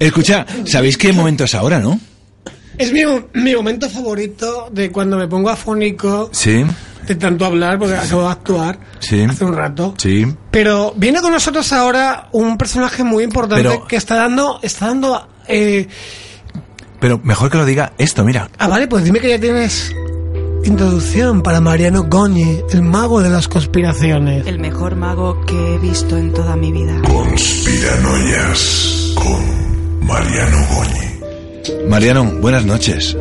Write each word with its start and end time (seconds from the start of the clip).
Escucha, 0.00 0.44
¿sabéis 0.64 0.96
qué 0.96 1.12
momento 1.12 1.44
es 1.44 1.54
ahora, 1.54 1.78
no? 1.78 2.00
Es 2.78 2.90
mi, 2.92 3.02
mi 3.34 3.54
momento 3.54 3.88
favorito 3.90 4.68
de 4.72 4.90
cuando 4.90 5.18
me 5.18 5.28
pongo 5.28 5.50
afónico 5.50 6.30
Sí, 6.32 6.64
de 7.06 7.14
tanto 7.16 7.44
hablar, 7.44 7.78
porque 7.78 7.94
acabo 7.96 8.22
de 8.22 8.28
actuar 8.30 8.78
Sí. 9.00 9.20
hace 9.22 9.44
un 9.44 9.54
rato. 9.54 9.94
sí. 9.98 10.24
Pero 10.50 10.94
viene 10.96 11.20
con 11.20 11.32
nosotros 11.32 11.70
ahora 11.74 12.28
un 12.32 12.56
personaje 12.56 13.04
muy 13.04 13.24
importante 13.24 13.62
Pero- 13.68 13.86
que 13.86 13.96
está 13.96 14.14
dando, 14.16 14.58
está 14.62 14.86
dando, 14.86 15.28
eh, 15.46 15.86
Pero 16.98 17.20
mejor 17.22 17.50
que 17.50 17.58
lo 17.58 17.66
diga 17.66 17.92
esto, 17.98 18.24
mira. 18.24 18.48
ah 18.58 18.68
vale, 18.68 18.88
pues 18.88 19.04
dime 19.04 19.20
que 19.20 19.28
ya 19.28 19.38
tienes 19.38 19.94
introducción 20.64 21.42
para 21.42 21.60
Mariano 21.60 22.04
Goñi, 22.04 22.60
el 22.72 22.80
mago 22.82 23.20
de 23.22 23.28
las 23.28 23.48
conspiraciones. 23.48 24.46
El 24.46 24.58
mejor 24.58 24.96
mago 24.96 25.44
que 25.44 25.74
he 25.74 25.78
visto 25.78 26.16
en 26.16 26.32
toda 26.32 26.56
mi 26.56 26.72
vida. 26.72 26.98
Conspiranoias 27.06 29.12
con 29.14 29.59
Mariano 30.10 30.58
Goñi. 30.74 31.88
Mariano, 31.88 32.24
buenas 32.40 32.64
noches. 32.64 33.16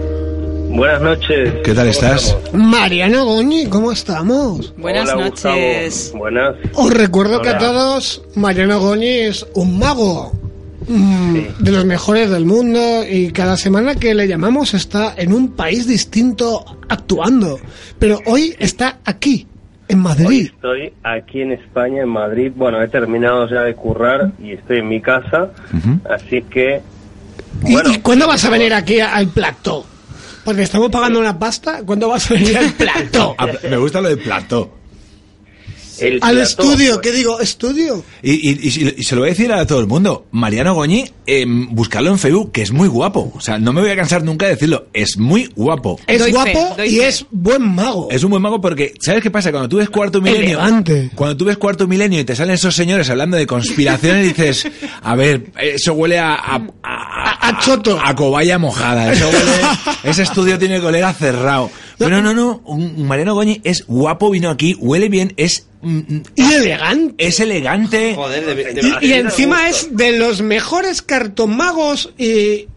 Buenas 0.69 1.01
noches. 1.01 1.53
¿Qué 1.63 1.73
tal 1.73 1.87
¿Cómo 1.87 1.91
estás? 1.91 2.25
estamos? 2.27 2.53
Mariano 2.53 3.25
Goñi, 3.25 3.65
¿cómo 3.67 3.91
estamos? 3.91 4.73
Buenas 4.77 5.09
Hola, 5.13 5.25
noches. 5.29 5.93
Gustavo. 6.11 6.19
Buenas. 6.19 6.55
Os 6.73 6.91
recuerdo 6.93 7.41
que 7.41 7.49
a 7.49 7.57
todos 7.57 8.21
Mariano 8.35 8.79
Goñi 8.79 9.07
es 9.07 9.45
un 9.53 9.77
mago 9.79 10.31
mm, 10.87 11.35
Sí. 11.35 11.47
de 11.59 11.71
los 11.71 11.85
mejores 11.85 12.29
del 12.31 12.45
mundo 12.45 12.79
y 13.09 13.31
cada 13.31 13.55
semana 13.57 13.95
que 13.95 14.15
le 14.15 14.27
llamamos 14.27 14.73
está 14.73 15.13
en 15.17 15.33
un 15.33 15.49
país 15.49 15.87
distinto 15.87 16.65
actuando. 16.89 17.59
Pero 17.99 18.19
hoy 18.25 18.55
está 18.59 18.99
aquí, 19.05 19.45
en 19.89 19.97
Hoy 19.97 20.03
Madrid. 20.03 20.51
estoy 20.55 20.93
aquí 21.03 21.41
en 21.41 21.51
España, 21.51 22.03
en 22.03 22.09
Madrid. 22.09 22.51
Bueno, 22.55 22.81
he 22.81 22.87
terminado 22.87 23.49
ya 23.49 23.63
de 23.63 23.75
currar 23.75 24.31
y 24.41 24.53
estoy 24.53 24.79
en 24.79 24.87
mi 24.87 25.01
casa. 25.01 25.49
Así 26.09 26.41
que. 26.43 26.81
¿Y, 27.65 27.73
Bueno, 27.73 27.91
y 27.91 27.97
cuándo 27.99 28.27
vas 28.27 28.45
a 28.45 28.49
venir 28.49 28.73
aquí 28.73 28.99
al 29.01 29.27
plató? 29.27 29.85
Porque 30.45 30.61
estamos 30.63 30.89
pagando 30.89 31.19
una 31.19 31.37
pasta. 31.37 31.81
¿Cuándo 31.85 32.07
vas 32.07 32.29
a 32.31 32.35
venir 32.35 32.57
al 32.57 32.71
plató? 32.77 33.35
Ah, 33.37 33.47
me 33.69 33.77
gusta 33.77 33.99
lo 34.01 34.09
de 34.09 34.17
plato. 34.17 34.78
El 36.01 36.13
al 36.21 36.35
plató, 36.35 36.41
estudio, 36.41 36.93
pues, 36.95 36.99
¿qué 37.07 37.11
digo? 37.17 37.39
¿Estudio? 37.39 38.03
Y, 38.23 38.49
y- 38.49 38.59
y 38.67 38.71
si- 38.71 38.93
y 38.97 39.03
se 39.03 39.15
lo 39.15 39.21
voy 39.21 39.29
a 39.29 39.31
decir 39.33 39.51
a 39.51 39.65
todo 39.65 39.79
el 39.79 39.87
mundo. 39.87 40.25
Mariano 40.31 40.73
Goñi, 40.73 41.05
eh, 41.27 41.45
buscarlo 41.47 42.09
en 42.11 42.19
Facebook, 42.19 42.51
que 42.51 42.61
es 42.61 42.71
muy 42.71 42.87
guapo. 42.87 43.31
O 43.35 43.41
sea, 43.41 43.59
no 43.59 43.73
me 43.73 43.81
voy 43.81 43.89
a 43.91 43.95
cansar 43.95 44.23
nunca 44.23 44.45
de 44.47 44.53
decirlo. 44.53 44.87
Es 44.93 45.17
muy 45.17 45.49
guapo. 45.55 45.99
Es 46.07 46.19
Doy 46.19 46.31
guapo 46.31 46.75
y 46.85 46.97
fe. 46.97 47.07
es 47.07 47.25
buen 47.31 47.61
mago. 47.75 48.07
Es 48.11 48.23
un 48.23 48.31
buen 48.31 48.41
mago 48.41 48.59
porque, 48.61 48.93
¿sabes 48.99 49.21
qué 49.23 49.31
pasa? 49.31 49.51
Cuando 49.51 49.69
tú 49.69 49.77
ves 49.77 49.89
cuarto 49.89 50.21
milenio. 50.21 50.59
Cuando 51.15 51.37
tú 51.37 51.45
ves 51.45 51.57
cuarto 51.57 51.87
milenio 51.87 52.19
y 52.19 52.23
te 52.23 52.35
salen 52.35 52.55
esos 52.55 52.75
señores 52.75 53.09
hablando 53.09 53.37
de 53.37 53.45
conspiraciones, 53.47 54.25
dices, 54.35 54.67
a 55.01 55.15
ver, 55.15 55.51
eso 55.61 55.93
huele 55.93 56.19
a. 56.19 56.33
a, 56.35 56.55
a- 56.83 57.09
A- 57.21 57.49
a 57.49 57.59
choto. 57.59 57.99
A 58.03 58.15
cobaya 58.15 58.57
mojada. 58.57 59.11
Eso 59.13 59.27
huele. 59.29 59.51
ese 60.03 60.23
estudio 60.23 60.57
tiene 60.57 60.79
que 60.79 60.85
oler 60.85 61.03
a 61.03 61.13
cerrado. 61.13 61.69
Pero 61.97 62.21
no, 62.21 62.33
no. 62.33 62.61
Un, 62.65 62.93
un 62.97 63.07
Mariano 63.07 63.33
Goñi 63.35 63.59
es 63.63 63.85
guapo, 63.87 64.29
vino 64.29 64.49
aquí, 64.49 64.75
huele 64.79 65.09
bien, 65.09 65.33
es. 65.37 65.67
Mm, 65.81 65.97
mm, 65.97 66.23
Y 66.35 66.53
elegante. 66.53 67.27
es 67.27 67.39
elegante. 67.39 68.15
Joder, 68.15 68.45
de, 68.45 68.55
de- 68.55 68.97
Y, 69.01 69.13
encima 69.13 69.69
es 69.69 69.95
de 69.95 70.17
los 70.17 70.41
mejores 70.41 71.01
cartomagos 71.01 72.13
y 72.17 72.67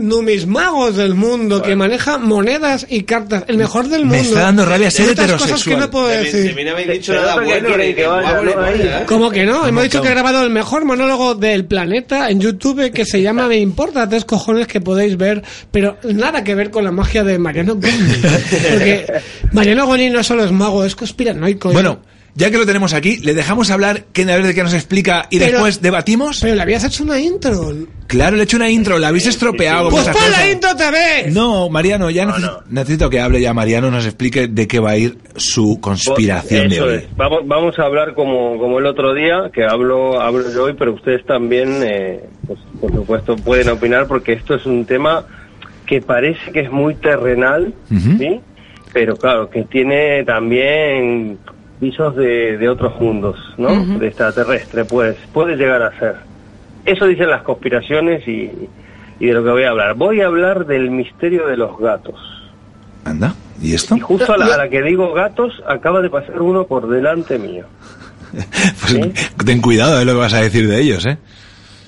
numismagos 0.00 0.96
del 0.96 1.14
mundo 1.14 1.62
que 1.62 1.76
maneja 1.76 2.18
monedas 2.18 2.86
y 2.88 3.02
cartas. 3.02 3.44
El 3.48 3.58
mejor 3.58 3.88
del 3.88 4.02
mundo. 4.02 4.16
Me 4.16 4.20
está 4.20 4.40
dando 4.40 4.64
rabia 4.64 4.90
ser 4.90 5.10
otras 5.10 5.32
cosas 5.32 5.62
que 5.62 5.72
heterosexual. 5.72 5.90
no 5.92 6.10
¿eh? 6.10 6.54
¿Cómo 9.06 9.30
que 9.30 9.44
no? 9.44 9.66
Hemos 9.66 9.82
dicho 9.84 10.02
que 10.02 10.08
he 10.08 10.12
grabado 10.12 10.42
el 10.42 10.50
mejor 10.50 10.84
monólogo 10.84 11.34
del 11.34 11.64
planeta 11.66 12.30
en 12.30 12.40
YouTube 12.40 12.90
que 12.92 13.04
se 13.04 13.22
llama 13.22 13.46
Me 13.48 13.58
importa 13.58 14.08
tres 14.08 14.24
cojones 14.24 14.66
que 14.66 14.80
podéis 14.80 15.16
ver, 15.16 15.42
pero 15.70 15.98
nada 16.04 16.42
que 16.44 16.54
ver 16.54 16.70
con 16.70 16.84
la 16.84 16.92
magia 16.92 17.24
de 17.24 17.38
Mariano 17.38 17.74
Goni. 17.74 17.92
Porque 18.70 19.06
Mariano 19.52 19.86
Goni 19.86 20.10
no 20.10 20.22
solo 20.22 20.44
es 20.44 20.52
mago, 20.52 20.84
es 20.84 20.94
conspiranoico. 20.96 21.72
Bueno, 21.72 22.00
ya 22.34 22.50
que 22.50 22.58
lo 22.58 22.66
tenemos 22.66 22.92
aquí, 22.94 23.16
le 23.18 23.34
dejamos 23.34 23.70
hablar, 23.70 24.04
que 24.12 24.22
a 24.22 24.26
ver 24.36 24.46
de 24.46 24.54
qué 24.54 24.62
nos 24.62 24.74
explica 24.74 25.26
y 25.30 25.38
Pero- 25.38 25.52
después 25.52 25.82
debatimos. 25.82 26.40
Pero 26.40 26.54
le 26.54 26.62
habías 26.62 26.84
hecho 26.84 27.02
una 27.04 27.18
intro. 27.20 27.72
Claro, 28.06 28.36
le 28.36 28.42
he 28.42 28.44
hecho 28.44 28.56
una 28.56 28.68
intro, 28.70 28.98
la 28.98 29.08
habéis 29.08 29.26
estropeado. 29.26 29.84
con 29.90 30.02
Pues 30.02 30.08
pon 30.16 30.30
la 30.32 30.50
intro 30.50 30.74
TV. 30.76 31.30
No, 31.30 31.68
Mariano, 31.68 32.10
ya 32.10 32.24
No, 32.24 32.32
necesito, 32.32 32.60
no. 32.66 32.66
necesito 32.70 33.10
que 33.10 33.20
hable 33.20 33.40
ya 33.40 33.54
Mariano, 33.54 33.90
nos 33.90 34.04
explique 34.04 34.48
de 34.48 34.66
qué 34.66 34.80
va 34.80 34.90
a 34.90 34.96
ir 34.96 35.16
su 35.36 35.78
conspiración 35.80 36.68
de 36.68 36.80
hoy. 36.80 36.94
es. 36.96 37.16
Vamos, 37.16 37.40
vamos 37.46 37.78
a 37.78 37.82
hablar 37.84 38.14
como, 38.14 38.58
como 38.58 38.78
el 38.78 38.86
otro 38.86 39.14
día, 39.14 39.50
que 39.52 39.64
hablo, 39.64 40.20
hablo 40.20 40.52
yo 40.52 40.64
hoy, 40.64 40.74
pero 40.78 40.92
ustedes 40.94 41.24
también, 41.24 41.82
eh, 41.82 42.20
pues, 42.46 42.58
por 42.80 42.92
supuesto, 42.92 43.36
pueden 43.36 43.68
opinar 43.68 44.06
porque 44.06 44.32
esto 44.32 44.54
es 44.54 44.66
un 44.66 44.84
tema 44.84 45.24
que 45.86 46.00
parece 46.00 46.50
que 46.52 46.60
es 46.60 46.70
muy 46.70 46.94
terrenal. 46.96 47.74
¿sí? 47.88 48.40
Pero 48.92 49.16
claro, 49.16 49.48
que 49.50 49.62
tiene 49.64 50.24
también 50.24 51.38
visos 51.80 52.14
de, 52.16 52.58
de 52.58 52.68
otros 52.68 53.00
mundos, 53.00 53.36
¿no? 53.56 53.84
De 53.98 54.08
extraterrestre, 54.08 54.84
pues 54.84 55.16
puede 55.32 55.56
llegar 55.56 55.82
a 55.82 55.98
ser. 55.98 56.16
Eso 56.84 57.06
dicen 57.06 57.30
las 57.30 57.42
conspiraciones 57.42 58.26
y, 58.28 58.50
y 59.18 59.26
de 59.26 59.32
lo 59.32 59.42
que 59.42 59.50
voy 59.50 59.62
a 59.64 59.70
hablar. 59.70 59.94
Voy 59.94 60.20
a 60.20 60.26
hablar 60.26 60.66
del 60.66 60.90
misterio 60.90 61.46
de 61.46 61.56
los 61.56 61.78
gatos. 61.78 62.20
Anda, 63.04 63.34
¿y 63.60 63.74
esto? 63.74 63.96
Y 63.96 64.00
justo 64.00 64.32
a 64.32 64.36
la, 64.36 64.46
a 64.46 64.58
la 64.58 64.68
que 64.68 64.82
digo 64.82 65.12
gatos, 65.12 65.62
acaba 65.66 66.00
de 66.02 66.10
pasar 66.10 66.40
uno 66.40 66.64
por 66.64 66.88
delante 66.88 67.38
mío. 67.38 67.64
Pues 68.80 69.44
ten 69.44 69.60
cuidado 69.60 69.98
de 69.98 70.04
lo 70.04 70.12
que 70.12 70.18
vas 70.18 70.34
a 70.34 70.40
decir 70.40 70.68
de 70.68 70.80
ellos, 70.80 71.04
¿eh? 71.04 71.18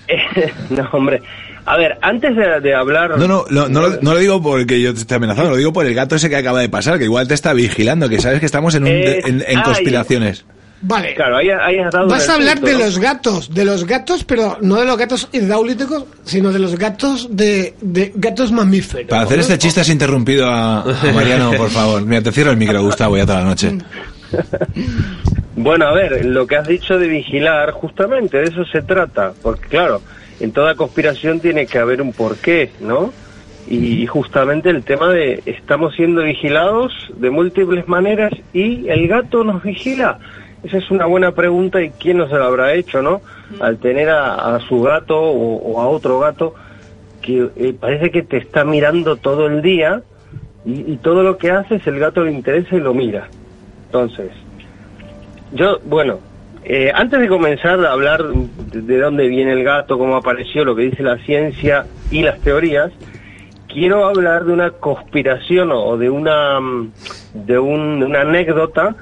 no, 0.71 0.89
hombre. 0.93 1.23
A 1.65 1.77
ver, 1.77 1.97
antes 2.03 2.35
de, 2.35 2.61
de 2.61 2.75
hablar... 2.75 3.19
No, 3.19 3.29
no, 3.29 3.45
no, 3.51 3.69
no, 3.69 3.81
lo, 3.83 4.01
no 4.03 4.15
lo 4.15 4.19
digo 4.19 4.43
porque 4.43 4.81
yo 4.81 4.93
te 4.93 5.01
esté 5.01 5.15
amenazando, 5.15 5.51
lo 5.51 5.57
digo 5.57 5.73
por 5.73 5.87
el 5.87 5.95
gato 5.95 6.17
ese 6.17 6.29
que 6.29 6.37
acaba 6.37 6.61
de 6.61 6.69
pasar, 6.69 6.99
que 6.99 7.05
igual 7.05 7.29
te 7.29 7.35
está 7.35 7.53
vigilando, 7.53 8.09
que 8.09 8.21
sabes 8.21 8.41
que 8.41 8.47
estamos 8.47 8.75
en, 8.75 8.83
un, 8.83 8.89
Eh, 8.89 9.21
en, 9.25 9.61
conspiraciones. 9.63 10.45
Vale. 10.85 11.15
Claro, 11.15 11.37
ahí, 11.37 11.49
ahí 11.49 11.79
has 11.79 11.93
dado 11.93 12.09
Vas 12.09 12.29
a 12.29 12.35
hablar 12.35 12.57
punto, 12.57 12.67
de 12.67 12.73
¿no? 12.73 12.79
los 12.81 12.99
gatos, 12.99 13.55
de 13.55 13.65
los 13.65 13.85
gatos, 13.87 14.25
pero 14.25 14.59
no 14.61 14.81
de 14.81 14.87
los 14.87 14.99
gatos 14.99 15.29
hidráulicos, 15.31 16.07
sino 16.25 16.51
de 16.53 16.59
los 16.59 16.77
gatos 16.77 17.29
de, 17.31 17.75
de 17.81 18.13
gatos 18.17 18.51
mamíferos. 18.51 19.07
Para 19.07 19.23
hacer 19.23 19.39
este 19.39 19.59
chiste 19.59 19.81
has 19.81 19.89
interrumpido 19.89 20.49
a, 20.49 20.81
a 20.81 21.13
Mariano, 21.15 21.53
por 21.57 21.71
favor. 21.71 22.05
Mira, 22.05 22.23
te 22.23 22.33
cierro 22.33 22.51
el 22.51 22.57
micro, 22.57 22.83
Gustavo, 22.83 23.17
ya 23.17 23.25
toda 23.27 23.39
la 23.39 23.45
noche. 23.45 23.79
Bueno, 25.55 25.87
a 25.87 25.93
ver, 25.93 26.25
lo 26.25 26.47
que 26.47 26.57
has 26.57 26.67
dicho 26.67 26.99
de 26.99 27.07
vigilar, 27.09 27.73
justamente 27.73 28.39
de 28.39 28.45
eso 28.45 28.65
se 28.65 28.81
trata. 28.83 29.33
Porque, 29.43 29.69
claro, 29.69 30.01
en 30.43 30.53
toda 30.53 30.75
conspiración 30.75 31.41
tiene 31.41 31.67
que 31.67 31.79
haber 31.79 32.03
un 32.03 32.13
porqué, 32.13 32.71
¿no? 32.81 33.13
Y 33.69 34.07
justamente 34.07 34.71
el 34.71 34.83
tema 34.83 35.09
de 35.09 35.41
estamos 35.47 35.95
siendo 35.95 36.23
vigilados 36.23 36.93
de 37.17 37.31
múltiples 37.31 37.87
maneras 37.87 38.33
y 38.53 38.89
el 38.89 39.07
gato 39.07 39.45
nos 39.45 39.63
vigila. 39.63 40.19
Esa 40.65 40.79
es 40.79 40.91
una 40.91 41.07
buena 41.07 41.33
pregunta 41.33 41.81
y 41.81 41.91
quién 41.91 42.19
no 42.19 42.29
se 42.29 42.35
lo 42.35 42.45
habrá 42.45 42.75
hecho, 42.75 43.03
¿no? 43.03 43.21
Al 43.61 43.79
tener 43.79 44.11
a, 44.11 44.57
a 44.57 44.61
su 44.61 44.83
gato 44.83 45.17
o, 45.17 45.57
o 45.57 45.81
a 45.81 45.87
otro 45.87 46.19
gato 46.19 46.55
que 47.21 47.49
eh, 47.57 47.73
parece 47.79 48.11
que 48.11 48.23
te 48.23 48.39
está 48.39 48.65
mirando 48.65 49.17
todo 49.17 49.47
el 49.47 49.63
día 49.63 50.03
y, 50.65 50.93
y 50.93 50.97
todo 50.97 51.23
lo 51.23 51.39
que 51.39 51.53
haces 51.53 51.87
el 51.87 52.01
gato 52.01 52.25
le 52.25 52.33
interesa 52.33 52.75
y 52.75 52.81
lo 52.81 52.95
mira. 52.95 53.29
Entonces, 53.87 54.33
yo, 55.53 55.79
bueno, 55.85 56.19
eh, 56.65 56.93
antes 56.95 57.21
de 57.21 57.29
comenzar 57.29 57.85
a 57.85 57.93
hablar 57.93 58.23
de, 58.25 58.83
de 58.83 58.99
dónde 59.01 59.29
viene 59.29 59.53
el 59.53 59.65
gato, 59.65 59.99
cómo 59.99 60.17
apareció, 60.17 60.65
lo 60.65 60.75
que 60.77 60.83
dice 60.83 61.03
la 61.03 61.19
ciencia 61.19 61.87
y 62.11 62.23
las 62.23 62.39
teorías, 62.41 62.93
quiero 63.69 64.05
hablar 64.07 64.45
de 64.45 64.53
una 64.53 64.71
conspiración 64.71 65.71
o, 65.73 65.97
de 65.97 66.09
una 66.11 66.61
mm, 66.61 66.93
de, 67.47 67.59
un- 67.59 68.01
de 68.01 68.07
una 68.07 68.21
anécdota 68.23 68.95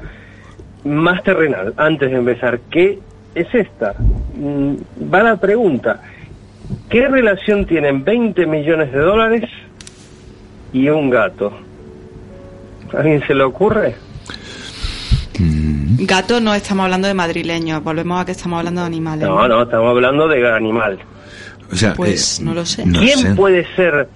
más 0.85 1.23
terrenal. 1.23 1.75
Antes 1.77 2.11
de 2.11 2.17
empezar, 2.17 2.61
¿qué 2.71 2.99
es 3.35 3.55
esta? 3.55 3.95
Mm, 4.35 4.75
Va 5.13 5.23
la 5.23 5.37
pregunta. 5.37 6.01
¿Qué 6.89 7.09
relación 7.09 7.67
tienen 7.67 8.05
20 8.05 8.47
millones 8.47 8.93
de 8.93 8.99
dólares 9.01 9.45
y 10.73 10.89
un 10.89 11.11
gato? 11.11 11.53
¿A 12.95 12.99
alguien 12.99 13.23
se 13.27 13.35
le 13.35 13.43
ocurre? 13.43 13.95
Gato 16.07 16.41
no 16.41 16.55
estamos 16.55 16.85
hablando 16.85 17.09
de 17.09 17.15
madrileños, 17.15 17.83
volvemos 17.83 18.21
a 18.21 18.25
que 18.25 18.33
estamos 18.33 18.59
hablando 18.59 18.81
de 18.81 18.87
animales. 18.87 19.29
No, 19.29 19.47
no, 19.47 19.63
estamos 19.63 19.91
hablando 19.91 20.29
de 20.29 20.51
animal. 20.51 20.99
O 21.71 21.77
sea, 21.77 21.95
Pues 21.95 22.41
eh, 22.41 22.45
no 22.45 22.55
lo 22.55 22.65
sé. 22.65 22.87
no 22.87 22.99
¿Quién 23.01 23.19
sé. 23.19 23.35
puede 23.35 23.67
ser 23.77 24.09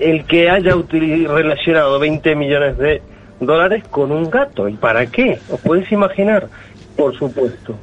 el 0.00 0.24
que 0.26 0.50
haya 0.50 0.74
relacionado 1.28 1.98
20 1.98 2.34
millones 2.36 2.78
de 2.78 3.02
dólares 3.40 3.84
con 3.90 4.12
un 4.12 4.30
gato? 4.30 4.68
¿Y 4.68 4.74
para 4.74 5.06
qué? 5.06 5.38
¿Os 5.50 5.60
podéis 5.60 5.90
imaginar? 5.92 6.48
Por 6.96 7.16
supuesto. 7.18 7.74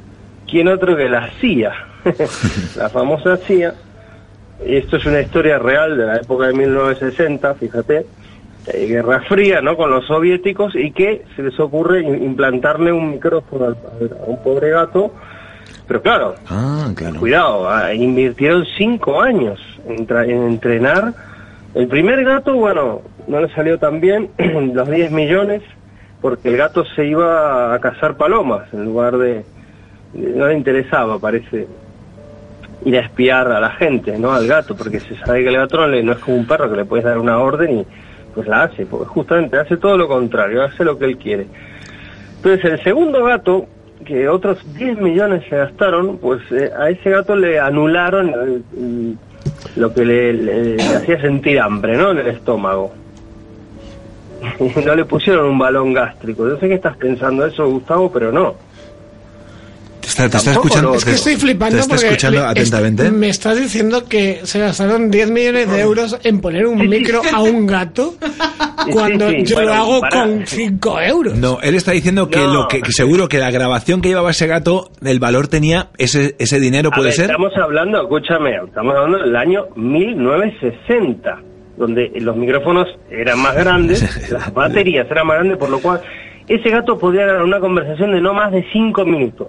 ¿Quién 0.48 0.68
otro 0.68 0.96
que 0.96 1.08
la 1.08 1.30
CIA? 1.40 1.72
la 2.76 2.88
famosa 2.88 3.36
CIA. 3.36 3.74
Esto 4.64 4.96
es 4.96 5.06
una 5.06 5.20
historia 5.20 5.58
real 5.58 5.96
de 5.96 6.06
la 6.06 6.16
época 6.16 6.46
de 6.46 6.54
1960, 6.54 7.54
fíjate. 7.54 8.06
Eh, 8.66 8.86
Guerra 8.86 9.20
Fría, 9.28 9.60
¿no? 9.60 9.76
Con 9.76 9.90
los 9.90 10.06
soviéticos 10.06 10.74
y 10.76 10.90
que 10.92 11.24
se 11.36 11.42
les 11.42 11.58
ocurre 11.60 12.02
im- 12.02 12.22
implantarle 12.22 12.92
un 12.92 13.10
micrófono 13.12 13.66
al- 13.66 13.76
a 13.76 14.24
un 14.30 14.42
pobre 14.42 14.70
gato 14.70 15.12
Pero 15.88 16.00
claro, 16.02 16.34
Ah, 16.48 16.90
claro. 16.94 17.18
cuidado, 17.20 17.68
ah, 17.68 17.92
invirtieron 17.92 18.64
cinco 18.78 19.20
años 19.20 19.60
en, 19.88 20.06
tra- 20.06 20.24
en 20.28 20.42
entrenar. 20.46 21.12
El 21.74 21.88
primer 21.88 22.24
gato, 22.24 22.54
bueno, 22.54 23.02
no 23.26 23.40
le 23.40 23.48
salió 23.54 23.78
tan 23.78 24.00
bien, 24.00 24.30
los 24.74 24.88
10 24.88 25.10
millones, 25.10 25.62
porque 26.20 26.48
el 26.50 26.56
gato 26.56 26.84
se 26.94 27.06
iba 27.06 27.74
a 27.74 27.78
cazar 27.80 28.16
palomas 28.16 28.72
en 28.72 28.84
lugar 28.84 29.16
de... 29.18 29.44
No 30.14 30.46
le 30.46 30.54
interesaba, 30.54 31.18
parece, 31.18 31.66
ir 32.84 32.96
a 32.96 33.00
espiar 33.00 33.50
a 33.50 33.60
la 33.60 33.70
gente, 33.70 34.18
¿no? 34.18 34.32
Al 34.32 34.46
gato, 34.46 34.76
porque 34.76 35.00
se 35.00 35.16
sabe 35.16 35.42
que 35.42 35.48
el 35.48 35.56
gato 35.56 35.78
no, 35.78 35.88
le- 35.88 36.02
no 36.02 36.12
es 36.12 36.18
como 36.18 36.36
un 36.36 36.46
perro 36.46 36.70
que 36.70 36.76
le 36.76 36.84
puedes 36.84 37.04
dar 37.04 37.18
una 37.18 37.38
orden 37.38 37.80
y 37.80 37.86
pues 38.34 38.46
la 38.48 38.64
hace, 38.64 38.86
porque 38.86 39.06
justamente 39.06 39.58
hace 39.58 39.76
todo 39.76 39.96
lo 39.96 40.08
contrario, 40.08 40.62
hace 40.62 40.84
lo 40.84 40.98
que 40.98 41.04
él 41.06 41.16
quiere. 41.18 41.46
Entonces 42.36 42.64
el 42.64 42.82
segundo 42.82 43.24
gato, 43.24 43.66
que 44.04 44.28
otros 44.28 44.58
10 44.74 44.98
millones 44.98 45.44
se 45.48 45.56
gastaron, 45.56 46.18
pues 46.18 46.40
eh, 46.50 46.70
a 46.76 46.90
ese 46.90 47.10
gato 47.10 47.36
le 47.36 47.60
anularon 47.60 48.64
lo 49.76 49.94
que 49.94 50.04
le- 50.04 50.32
le 50.32 50.96
hacía 50.96 51.20
sentir 51.20 51.60
hambre, 51.60 51.96
¿no? 51.96 52.10
En 52.10 52.18
el 52.18 52.26
estómago. 52.28 52.92
no 54.84 54.94
le 54.94 55.04
pusieron 55.04 55.46
un 55.50 55.58
balón 55.58 55.92
gástrico. 55.92 56.48
Yo 56.48 56.58
sé 56.58 56.68
que 56.68 56.74
estás 56.74 56.96
pensando 56.96 57.46
eso, 57.46 57.68
Gustavo, 57.68 58.10
pero 58.12 58.32
no. 58.32 58.54
Está, 60.12 60.28
te 60.28 60.36
está 60.36 60.52
escuchando. 60.52 60.90
lo- 60.90 60.96
Es 60.96 61.04
que 61.04 61.12
estoy 61.12 61.36
flipando 61.36 61.76
Te 61.76 61.80
está 61.82 61.94
porque 61.94 62.06
escuchando 62.08 62.40
le- 62.40 62.46
atentamente. 62.46 63.02
est- 63.04 63.12
me 63.12 63.28
estás 63.28 63.58
diciendo 63.58 64.04
que 64.06 64.40
se 64.44 64.58
gastaron 64.58 65.10
10 65.10 65.30
millones 65.30 65.70
de 65.70 65.80
euros 65.80 66.18
en 66.22 66.40
poner 66.40 66.66
un 66.66 66.86
micro 66.88 67.22
a 67.32 67.40
un 67.42 67.66
gato 67.66 68.14
cuando 68.92 69.30
sí, 69.30 69.44
yo 69.44 69.56
bueno, 69.56 69.70
lo 69.70 69.74
hago 69.74 70.00
para. 70.00 70.22
con 70.24 70.46
5 70.46 71.00
euros. 71.00 71.34
No, 71.38 71.58
él 71.62 71.74
está 71.74 71.92
diciendo 71.92 72.28
que 72.28 72.38
No. 72.40 72.52
lo 72.54 72.68
que, 72.68 72.82
que 72.82 72.92
seguro 72.92 73.28
que 73.28 73.38
la 73.38 73.50
grabación 73.50 74.00
que 74.02 74.08
llevaba 74.08 74.30
ese 74.32 74.46
gato, 74.46 74.90
el 75.04 75.18
valor 75.18 75.48
tenía 75.48 75.88
ese, 75.98 76.36
ese 76.38 76.60
dinero, 76.60 76.90
A 76.92 76.96
puede 76.96 77.08
ver, 77.08 77.14
ser. 77.16 77.24
Estamos 77.26 77.52
hablando, 77.56 78.02
escúchame, 78.02 78.50
estamos 78.66 78.94
hablando 78.94 79.18
del 79.18 79.36
año 79.36 79.64
1960, 79.76 81.38
donde 81.76 82.10
los 82.20 82.36
micrófonos 82.36 82.86
eran 83.10 83.40
más 83.40 83.54
grandes, 83.56 84.02
las 84.30 84.52
baterías 84.52 85.06
eran 85.10 85.26
más 85.26 85.36
grandes, 85.36 85.58
por 85.58 85.70
lo 85.70 85.78
cual 85.80 86.00
ese 86.48 86.70
gato 86.70 86.98
podía 86.98 87.24
ganar 87.26 87.42
una 87.42 87.60
conversación 87.60 88.12
de 88.12 88.20
no 88.20 88.34
más 88.34 88.52
de 88.52 88.64
5 88.72 89.04
minutos. 89.04 89.48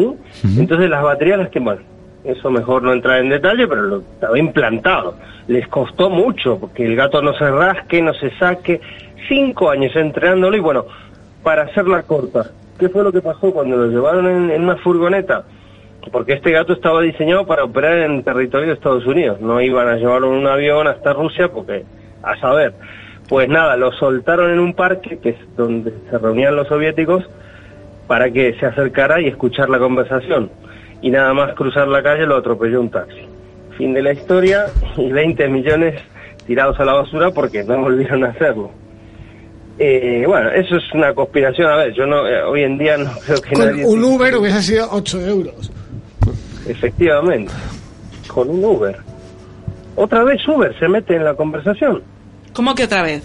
¿Sí? 0.00 0.60
Entonces 0.60 0.90
las 0.90 1.02
baterías 1.02 1.38
las 1.38 1.48
que, 1.50 1.60
bueno, 1.60 1.82
eso 2.24 2.50
mejor 2.50 2.82
no 2.82 2.92
entrar 2.92 3.20
en 3.20 3.30
detalle, 3.30 3.66
pero 3.66 3.82
lo, 3.82 4.00
estaba 4.00 4.38
implantado. 4.38 5.14
Les 5.46 5.66
costó 5.68 6.10
mucho, 6.10 6.58
porque 6.58 6.84
el 6.84 6.96
gato 6.96 7.22
no 7.22 7.32
se 7.34 7.50
rasque, 7.50 8.02
no 8.02 8.14
se 8.14 8.30
saque. 8.38 8.80
Cinco 9.28 9.70
años 9.70 9.94
entrenándolo 9.96 10.56
y 10.56 10.60
bueno, 10.60 10.86
para 11.42 11.62
hacerla 11.62 12.02
corta, 12.02 12.50
¿qué 12.78 12.88
fue 12.88 13.04
lo 13.04 13.12
que 13.12 13.20
pasó 13.20 13.52
cuando 13.52 13.76
lo 13.76 13.86
llevaron 13.86 14.26
en, 14.26 14.50
en 14.50 14.62
una 14.62 14.76
furgoneta? 14.76 15.44
Porque 16.10 16.32
este 16.32 16.50
gato 16.50 16.72
estaba 16.72 17.02
diseñado 17.02 17.46
para 17.46 17.64
operar 17.64 17.98
en 17.98 18.22
territorio 18.22 18.68
de 18.68 18.74
Estados 18.74 19.06
Unidos, 19.06 19.40
no 19.40 19.60
iban 19.60 19.88
a 19.88 19.96
llevarlo 19.96 20.28
en 20.28 20.40
un 20.40 20.46
avión 20.46 20.86
hasta 20.86 21.12
Rusia 21.12 21.48
porque, 21.52 21.84
a 22.22 22.36
saber, 22.40 22.74
pues 23.28 23.48
nada, 23.48 23.76
lo 23.76 23.92
soltaron 23.92 24.50
en 24.50 24.58
un 24.58 24.74
parque, 24.74 25.18
que 25.18 25.30
es 25.30 25.56
donde 25.56 25.92
se 26.10 26.18
reunían 26.18 26.56
los 26.56 26.66
soviéticos, 26.68 27.24
para 28.10 28.28
que 28.28 28.56
se 28.58 28.66
acercara 28.66 29.20
y 29.20 29.28
escuchar 29.28 29.70
la 29.70 29.78
conversación. 29.78 30.50
Y 31.00 31.10
nada 31.12 31.32
más 31.32 31.54
cruzar 31.54 31.86
la 31.86 32.02
calle 32.02 32.26
lo 32.26 32.38
atropelló 32.38 32.80
un 32.80 32.90
taxi. 32.90 33.24
Fin 33.78 33.94
de 33.94 34.02
la 34.02 34.12
historia 34.12 34.66
y 34.96 35.12
20 35.12 35.46
millones 35.46 36.02
tirados 36.44 36.80
a 36.80 36.84
la 36.84 36.94
basura 36.94 37.30
porque 37.30 37.62
no 37.62 37.78
volvieron 37.80 38.24
a 38.24 38.30
hacerlo. 38.30 38.72
Eh, 39.78 40.24
bueno, 40.26 40.50
eso 40.50 40.78
es 40.78 40.92
una 40.92 41.14
conspiración. 41.14 41.70
A 41.70 41.76
ver, 41.76 41.92
yo 41.92 42.04
no, 42.04 42.26
eh, 42.26 42.42
hoy 42.42 42.64
en 42.64 42.78
día 42.78 42.96
no 42.96 43.12
creo 43.24 43.40
que 43.42 43.54
Con 43.54 43.64
nadie... 43.64 43.86
un 43.86 44.02
Uber 44.02 44.36
hubiese 44.38 44.60
sido 44.60 44.88
8 44.90 45.26
euros. 45.26 45.70
Efectivamente, 46.66 47.52
con 48.26 48.50
un 48.50 48.64
Uber. 48.64 48.96
Otra 49.94 50.24
vez 50.24 50.40
Uber 50.48 50.76
se 50.80 50.88
mete 50.88 51.14
en 51.14 51.22
la 51.22 51.34
conversación. 51.34 52.02
¿Cómo 52.54 52.74
que 52.74 52.86
otra 52.86 53.04
vez? 53.04 53.22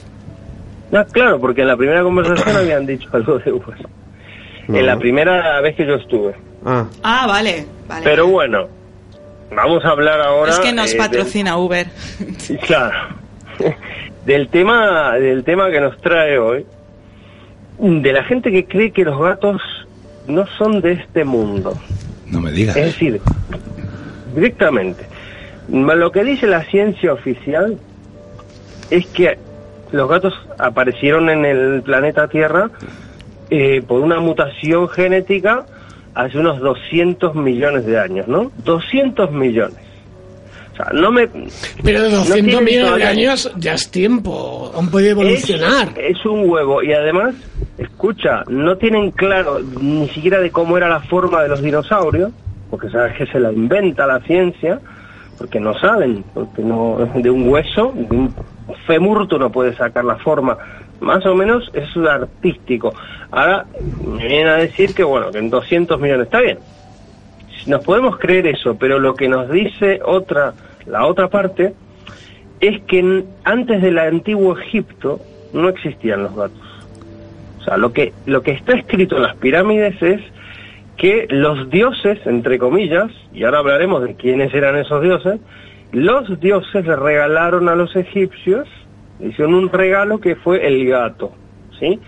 Ah, 0.94 1.08
claro, 1.12 1.40
porque 1.40 1.62
en 1.62 1.70
la 1.70 1.76
primera 1.76 2.04
conversación 2.04 2.56
habían 2.56 2.86
dicho 2.86 3.10
algo 3.14 3.40
de 3.40 3.52
Uber. 3.52 3.78
En 4.68 4.86
la 4.86 4.98
primera 4.98 5.62
vez 5.62 5.76
que 5.76 5.86
yo 5.86 5.96
estuve. 5.96 6.34
Ah, 6.66 6.86
Ah, 7.04 7.26
vale. 7.28 7.66
vale. 7.88 8.02
Pero 8.04 8.28
bueno, 8.28 8.68
vamos 9.56 9.84
a 9.86 9.90
hablar 9.90 10.20
ahora. 10.22 10.52
es 10.52 10.60
que 10.60 10.74
nos 10.74 10.88
eh, 10.88 10.98
del- 10.98 10.98
patrocina 10.98 11.58
Uber. 11.58 11.88
Sí, 12.38 12.58
claro. 12.58 12.98
Del 14.26 14.48
tema, 14.50 15.14
del 15.20 15.44
tema 15.44 15.70
que 15.70 15.80
nos 15.80 16.02
trae 16.02 16.40
hoy, 16.40 16.66
de 17.78 18.12
la 18.12 18.24
gente 18.24 18.52
que 18.52 18.66
cree 18.66 18.92
que 18.92 19.04
los 19.06 19.22
gatos 19.22 19.62
no 20.28 20.48
son 20.58 20.82
de 20.82 20.94
este 20.94 21.24
mundo. 21.24 21.78
No 22.26 22.42
me 22.42 22.52
digas. 22.52 22.76
Es 22.76 22.86
decir, 22.86 23.22
directamente. 24.34 25.06
Lo 25.70 26.12
que 26.12 26.24
dice 26.24 26.48
la 26.48 26.64
ciencia 26.64 27.14
oficial 27.14 27.78
es 28.90 29.06
que 29.08 29.38
los 29.92 30.10
gatos 30.10 30.34
aparecieron 30.58 31.30
en 31.30 31.46
el 31.46 31.84
planeta 31.84 32.28
Tierra 32.28 32.72
eh, 33.50 33.82
por 33.86 34.02
una 34.02 34.20
mutación 34.20 34.90
genética 34.90 35.66
hace 36.14 36.38
unos 36.38 36.60
200 36.60 37.36
millones 37.36 37.86
de 37.86 38.00
años, 38.00 38.28
¿no? 38.28 38.52
200 38.64 39.32
millones. 39.32 39.78
O 40.74 40.76
sea, 40.76 40.88
no 40.94 41.12
me... 41.12 41.30
Pero 41.84 42.04
de 42.04 42.10
200 42.10 42.34
tiene 42.34 42.62
millones 42.62 42.96
de 42.96 43.04
años 43.06 43.52
ya 43.58 43.74
es 43.74 43.90
tiempo. 43.90 44.72
Han 44.78 44.90
podido 44.90 45.12
evolucionar. 45.12 45.90
Es, 45.96 46.18
es 46.18 46.26
un 46.26 46.50
huevo 46.50 46.84
y 46.84 46.92
además, 46.92 47.36
escucha, 47.78 48.44
no 48.50 48.78
tienen 48.78 49.12
claro 49.12 49.60
ni 49.80 50.10
siquiera 50.10 50.40
de 50.40 50.52
cómo 50.52 50.78
era 50.78 50.90
la 50.90 51.00
forma 51.02 51.44
de 51.44 51.50
los 51.50 51.62
dinosaurios, 51.62 52.32
porque 52.70 52.90
sabes 52.90 53.16
que 53.18 53.26
se 53.28 53.40
la 53.40 53.52
inventa 53.52 54.06
la 54.06 54.20
ciencia, 54.22 54.80
porque 55.38 55.60
no 55.60 55.78
saben, 55.80 56.24
porque 56.34 56.62
no 56.62 56.98
de 57.14 57.30
un 57.30 57.48
hueso, 57.48 57.94
de 57.96 58.16
un 58.16 58.36
fémur 58.88 59.28
tú 59.28 59.38
no 59.38 59.52
puedes 59.52 59.78
sacar 59.78 60.04
la 60.04 60.18
forma. 60.18 60.58
Más 61.00 61.26
o 61.26 61.36
menos 61.36 61.70
es 61.74 61.96
artístico. 61.98 62.94
Ahora 63.32 63.66
me 64.06 64.28
vienen 64.28 64.48
a 64.48 64.56
decir 64.56 64.94
que 64.94 65.04
bueno, 65.04 65.32
que 65.32 65.40
en 65.40 65.50
200 65.50 66.00
millones 66.00 66.26
está 66.26 66.42
bien. 66.42 66.60
Nos 67.68 67.84
podemos 67.84 68.18
creer 68.18 68.48
eso, 68.48 68.78
pero 68.78 69.00
lo 69.00 69.16
que 69.16 69.28
nos 69.28 69.50
dice 69.50 70.00
otra 70.04 70.54
la 70.86 71.06
otra 71.06 71.30
parte 71.30 71.74
es 72.60 72.82
que 72.84 73.24
antes 73.44 73.82
del 73.82 73.98
antiguo 73.98 74.58
Egipto 74.58 75.20
no 75.54 75.70
existían 75.70 76.24
los 76.24 76.36
gatos. 76.36 76.62
O 77.60 77.64
sea, 77.64 77.78
lo 77.78 77.92
que, 77.92 78.14
lo 78.26 78.44
que 78.44 78.52
está 78.52 78.74
escrito 78.74 79.18
en 79.18 79.24
las 79.24 79.36
pirámides 79.38 80.02
es 80.02 80.22
que 80.98 81.28
los 81.30 81.70
dioses, 81.70 82.20
entre 82.26 82.58
comillas, 82.60 83.12
y 83.34 83.44
ahora 83.44 83.60
hablaremos 83.60 84.04
de 84.04 84.16
quiénes 84.16 84.54
eran 84.54 84.78
esos 84.78 85.02
dioses, 85.02 85.40
los 85.92 86.40
dioses 86.40 86.86
le 86.86 86.96
regalaron 86.96 87.68
a 87.68 87.76
los 87.76 87.96
egipcios, 87.96 88.68
hicieron 89.20 89.54
un 89.54 89.70
regalo 89.70 90.20
que 90.20 90.36
fue 90.36 90.68
el 90.68 90.88
gato, 90.88 91.32
¿sí? 91.80 92.00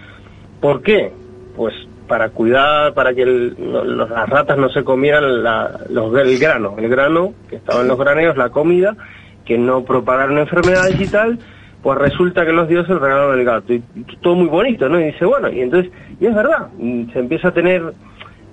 ¿Por 0.60 0.82
qué? 0.82 1.12
Pues 1.56 1.74
para 2.08 2.30
cuidar, 2.30 2.94
para 2.94 3.14
que 3.14 3.26
las 3.26 4.30
ratas 4.30 4.58
no 4.58 4.70
se 4.70 4.84
comieran 4.84 5.44
los, 5.90 6.18
el 6.18 6.40
grano, 6.40 6.76
el 6.78 6.90
grano 6.90 7.34
que 7.50 7.58
estaba 7.58 7.82
en 7.82 7.88
los 7.90 7.98
graneros, 8.00 8.38
la 8.38 8.50
comida, 8.50 8.96
que 9.46 9.58
no 9.58 9.84
propagaron 9.84 10.38
enfermedades 10.38 11.00
y 11.00 11.08
tal, 11.08 11.40
pues 11.84 11.98
resulta 11.98 12.46
que 12.46 12.54
los 12.54 12.68
dioses 12.68 12.98
regalaron 12.98 13.38
el 13.38 13.46
gato. 13.46 13.74
Y, 13.74 13.82
todo 14.22 14.36
muy 14.36 14.48
bonito, 14.48 14.90
¿no? 14.90 15.00
Y 15.00 15.06
dice, 15.06 15.26
bueno, 15.26 15.50
y 15.50 15.62
entonces, 15.62 15.92
y 16.20 16.26
es 16.26 16.36
verdad, 16.36 16.70
se 17.14 17.20
empieza 17.20 17.50
a 17.50 17.54
tener 17.54 17.94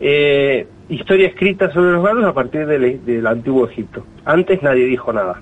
eh, 0.01 0.67
historia 0.89 1.29
escrita 1.29 1.73
sobre 1.73 1.93
los 1.93 2.05
gatos 2.05 2.25
a 2.25 2.35
partir 2.35 2.67
del 2.67 3.27
antiguo 3.27 3.69
Egipto. 3.69 4.05
Antes 4.25 4.63
nadie 4.63 4.85
dijo 4.85 5.13
nada. 5.13 5.41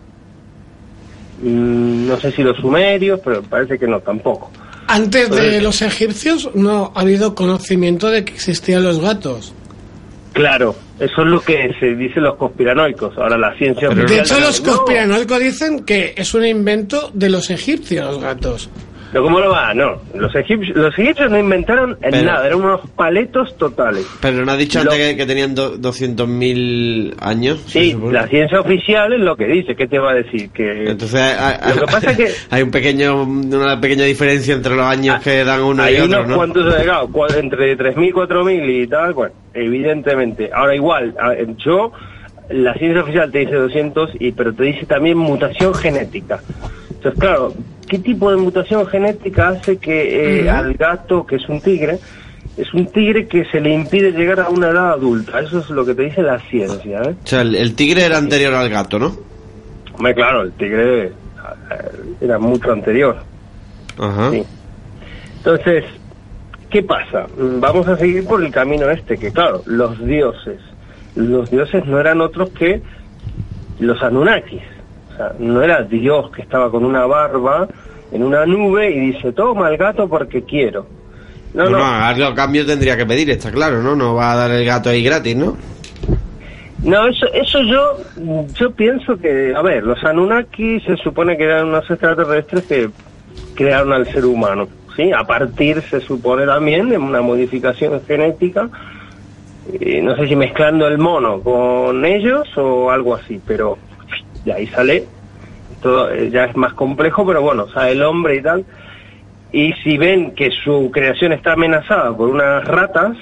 Mm, 1.41 2.07
no 2.09 2.19
sé 2.21 2.33
si 2.33 2.43
los 2.43 2.57
sumerios, 2.59 3.21
pero 3.25 3.43
parece 3.43 3.79
que 3.79 3.87
no, 3.87 4.01
tampoco. 4.01 4.51
Antes 4.87 5.31
de 5.31 5.61
los 5.63 5.81
egipcios 5.83 6.51
no 6.55 6.93
ha 6.95 7.01
habido 7.01 7.35
conocimiento 7.35 8.11
de 8.11 8.25
que 8.25 8.35
existían 8.35 8.83
los 8.83 9.01
gatos. 9.01 9.55
Claro, 10.33 10.75
eso 10.99 11.23
es 11.23 11.27
lo 11.29 11.41
que 11.41 11.75
se 11.79 11.95
dicen 11.95 12.23
los 12.23 12.37
conspiranoicos. 12.37 13.17
Ahora 13.19 13.37
la 13.39 13.55
ciencia 13.57 13.89
De 13.91 14.19
hecho, 14.21 14.41
los 14.41 14.63
"No". 14.63 14.73
conspiranoicos 14.73 15.39
dicen 15.41 15.85
que 15.85 16.15
es 16.17 16.33
un 16.35 16.45
invento 16.45 17.11
de 17.15 17.29
los 17.31 17.51
egipcios, 17.51 18.07
los 18.15 18.19
gatos. 18.23 18.71
Pero 19.13 19.25
¿cómo 19.25 19.41
lo 19.41 19.51
va? 19.51 19.75
No, 19.75 20.01
los 20.15 20.35
egipcios, 20.35 20.75
los 20.75 20.99
egipcios 20.99 21.31
no 21.31 21.39
inventaron 21.39 21.99
en 22.01 22.11
Pero- 22.13 22.25
nada, 22.25 22.47
eran 22.47 22.59
unos 22.63 22.81
paletos 22.97 23.55
totales. 23.59 24.07
pero 24.23 24.43
no 24.45 24.53
ha 24.53 24.57
dicho 24.57 24.83
Lo- 24.83 24.91
antes 24.91 25.11
que, 25.11 25.17
que 25.19 25.27
tenían 25.27 25.55
do- 25.55 25.77
200.000 25.77 27.15
años. 27.21 27.63
Sí, 27.67 27.97
la 28.11 28.27
ciencia 28.29 28.61
oficial 28.61 29.13
es 29.13 29.21
lo 29.21 29.37
que 29.37 29.47
dice. 29.47 29.77
¿Qué 29.77 29.87
te 29.87 29.99
va 29.99 30.13
a 30.13 30.15
decir? 30.15 30.49
Que 30.51 30.91
Entonces 30.91 31.21
hay, 31.21 31.75
Lo 31.75 31.81
que 31.87 31.93
pasa 31.93 32.11
es 32.13 32.17
que- 32.17 32.33
hay 32.51 32.63
un 32.63 32.71
pequeño, 32.71 33.23
una 33.25 33.79
pequeña 33.81 34.05
diferencia 34.05 34.55
entre 34.55 34.75
los 34.75 34.87
años 34.87 35.21
que 35.23 35.45
dan 35.45 35.63
uno 35.63 35.83
hay 35.83 35.97
y 35.97 36.01
otro, 36.01 36.19
unos 36.19 36.29
¿no? 36.29 36.37
cuantos 36.37 36.75
cua- 37.13 37.37
entre 37.39 37.77
3.000, 37.77 38.13
4.000 38.13 38.83
y 38.83 38.87
tal, 38.87 39.13
bueno, 39.13 39.35
evidentemente. 39.55 40.51
Ahora 40.55 40.75
igual, 40.75 41.15
yo, 41.59 41.93
la 42.49 42.75
ciencia 42.75 43.03
oficial 43.03 43.31
te 43.31 43.41
dice 43.41 43.55
200, 43.57 44.11
y, 44.21 44.33
pero 44.33 44.55
te 44.55 44.65
dice 44.65 44.87
también 44.87 45.19
mutación 45.19 45.75
genética. 45.75 46.41
Entonces, 46.91 47.21
claro, 47.21 47.53
¿qué 47.89 47.99
tipo 47.99 48.31
de 48.31 48.37
mutación 48.37 48.87
genética 48.87 49.49
hace 49.49 49.77
que 49.79 50.41
eh, 50.43 50.51
al 50.51 50.75
gato, 50.75 51.27
que 51.27 51.37
es 51.37 51.49
un 51.49 51.61
tigre, 51.61 51.99
Es 52.57 52.73
un 52.75 52.87
tigre 52.87 53.27
que 53.27 53.47
se 53.47 53.61
le 53.61 53.73
impide 53.73 54.13
llegar 54.13 54.41
a 54.41 54.49
una 54.51 54.69
edad 54.69 54.93
adulta. 54.93 55.41
Eso 55.41 55.61
es 55.61 55.71
lo 55.71 55.87
que 55.87 55.95
te 55.95 56.03
dice 56.03 56.23
la 56.23 56.39
ciencia. 56.51 57.01
¿eh? 57.03 57.15
O 57.25 57.27
sea, 57.27 57.41
el, 57.41 57.55
el 57.55 57.75
tigre 57.75 58.05
era 58.05 58.19
anterior 58.19 58.53
al 58.53 58.69
gato, 58.69 58.99
¿no? 58.99 59.17
Hombre, 59.95 60.15
claro, 60.15 60.43
el 60.43 60.53
tigre 60.53 61.07
eh, 61.07 61.13
era 62.21 62.39
mucho 62.39 62.71
anterior. 62.73 63.17
Ajá. 63.99 64.31
Sí. 64.31 64.45
Entonces, 65.39 65.85
¿qué 66.69 66.83
pasa? 66.83 67.27
Vamos 67.39 67.89
a 67.89 67.97
seguir 67.97 68.27
por 68.27 68.45
el 68.45 68.53
camino 68.53 68.91
este, 68.91 69.17
que 69.17 69.33
claro, 69.33 69.63
los 69.67 69.99
dioses. 70.05 70.61
Los 71.15 71.51
dioses 71.51 71.87
no 71.87 71.99
eran 72.01 72.21
otros 72.21 72.51
que 72.51 72.83
los 73.81 74.03
Anunnakis. 74.03 74.63
O 75.13 75.17
sea, 75.17 75.33
no 75.39 75.63
era 75.63 75.83
Dios 75.83 76.31
que 76.31 76.43
estaba 76.43 76.71
con 76.71 76.85
una 76.85 77.07
barba 77.07 77.69
en 78.13 78.23
una 78.23 78.47
nube 78.47 78.91
y 78.91 79.13
dice, 79.13 79.33
toma 79.33 79.69
el 79.69 79.77
gato 79.77 80.09
porque 80.09 80.43
quiero. 80.43 80.87
No, 81.55 81.65
bueno, 81.65 81.79
no. 81.79 81.85
algo 81.85 82.25
a 82.27 82.35
cambio 82.35 82.65
tendría 82.65 82.97
que 82.97 83.05
pedir, 83.05 83.31
está 83.31 83.51
claro, 83.51 83.83
¿no? 83.83 83.95
No 83.95 84.15
va 84.15 84.33
a 84.33 84.37
dar 84.37 84.51
el 84.51 84.65
gato 84.65 84.89
ahí 84.89 85.03
gratis, 85.03 85.37
¿no? 85.37 85.57
No, 86.83 87.07
eso, 87.07 87.27
eso 87.33 87.61
yo, 87.63 87.99
yo 88.55 88.71
pienso 88.73 89.17
que, 89.17 89.55
a 89.55 89.63
ver, 89.63 89.85
los 89.85 90.03
Anunnaki 90.03 90.81
se 90.81 90.97
supone 90.97 91.37
que 91.37 91.45
eran 91.45 91.69
unos 91.69 91.89
extraterrestres 91.89 92.65
que 92.65 92.91
crearon 93.55 93.93
al 93.93 94.07
ser 94.11 94.25
humano, 94.25 94.67
¿sí? 94.97 95.13
A 95.13 95.25
partir, 95.25 95.81
se 95.83 96.01
supone 96.01 96.45
también, 96.45 96.89
de 96.89 96.99
una 96.99 97.21
modificación 97.21 98.01
genética, 98.05 98.69
eh, 99.73 100.01
no 100.03 100.17
sé 100.17 100.27
si 100.27 100.35
mezclando 100.35 100.89
el 100.89 100.99
mono 100.99 101.41
con 101.41 102.05
ellos 102.05 102.49
o 102.57 102.91
algo 102.91 103.15
así, 103.15 103.41
pero 103.47 103.79
de 104.45 104.53
ahí 104.53 104.67
sale, 104.69 105.07
todo 105.81 106.11
eh, 106.11 106.31
ya 106.31 106.45
es 106.45 106.57
más 106.57 106.75
complejo, 106.75 107.27
pero 107.27 107.43
bueno, 107.43 107.69
sale 107.69 107.93
el 107.93 108.03
hombre 108.03 108.37
y 108.37 108.43
tal, 108.43 108.65
y 109.53 109.73
si 109.85 109.99
ven 109.99 110.35
que 110.35 110.51
su 110.51 110.91
creación 110.93 111.33
está 111.33 111.53
amenazada 111.53 112.17
por 112.17 112.29
unas 112.29 112.65
ratas, 112.65 113.17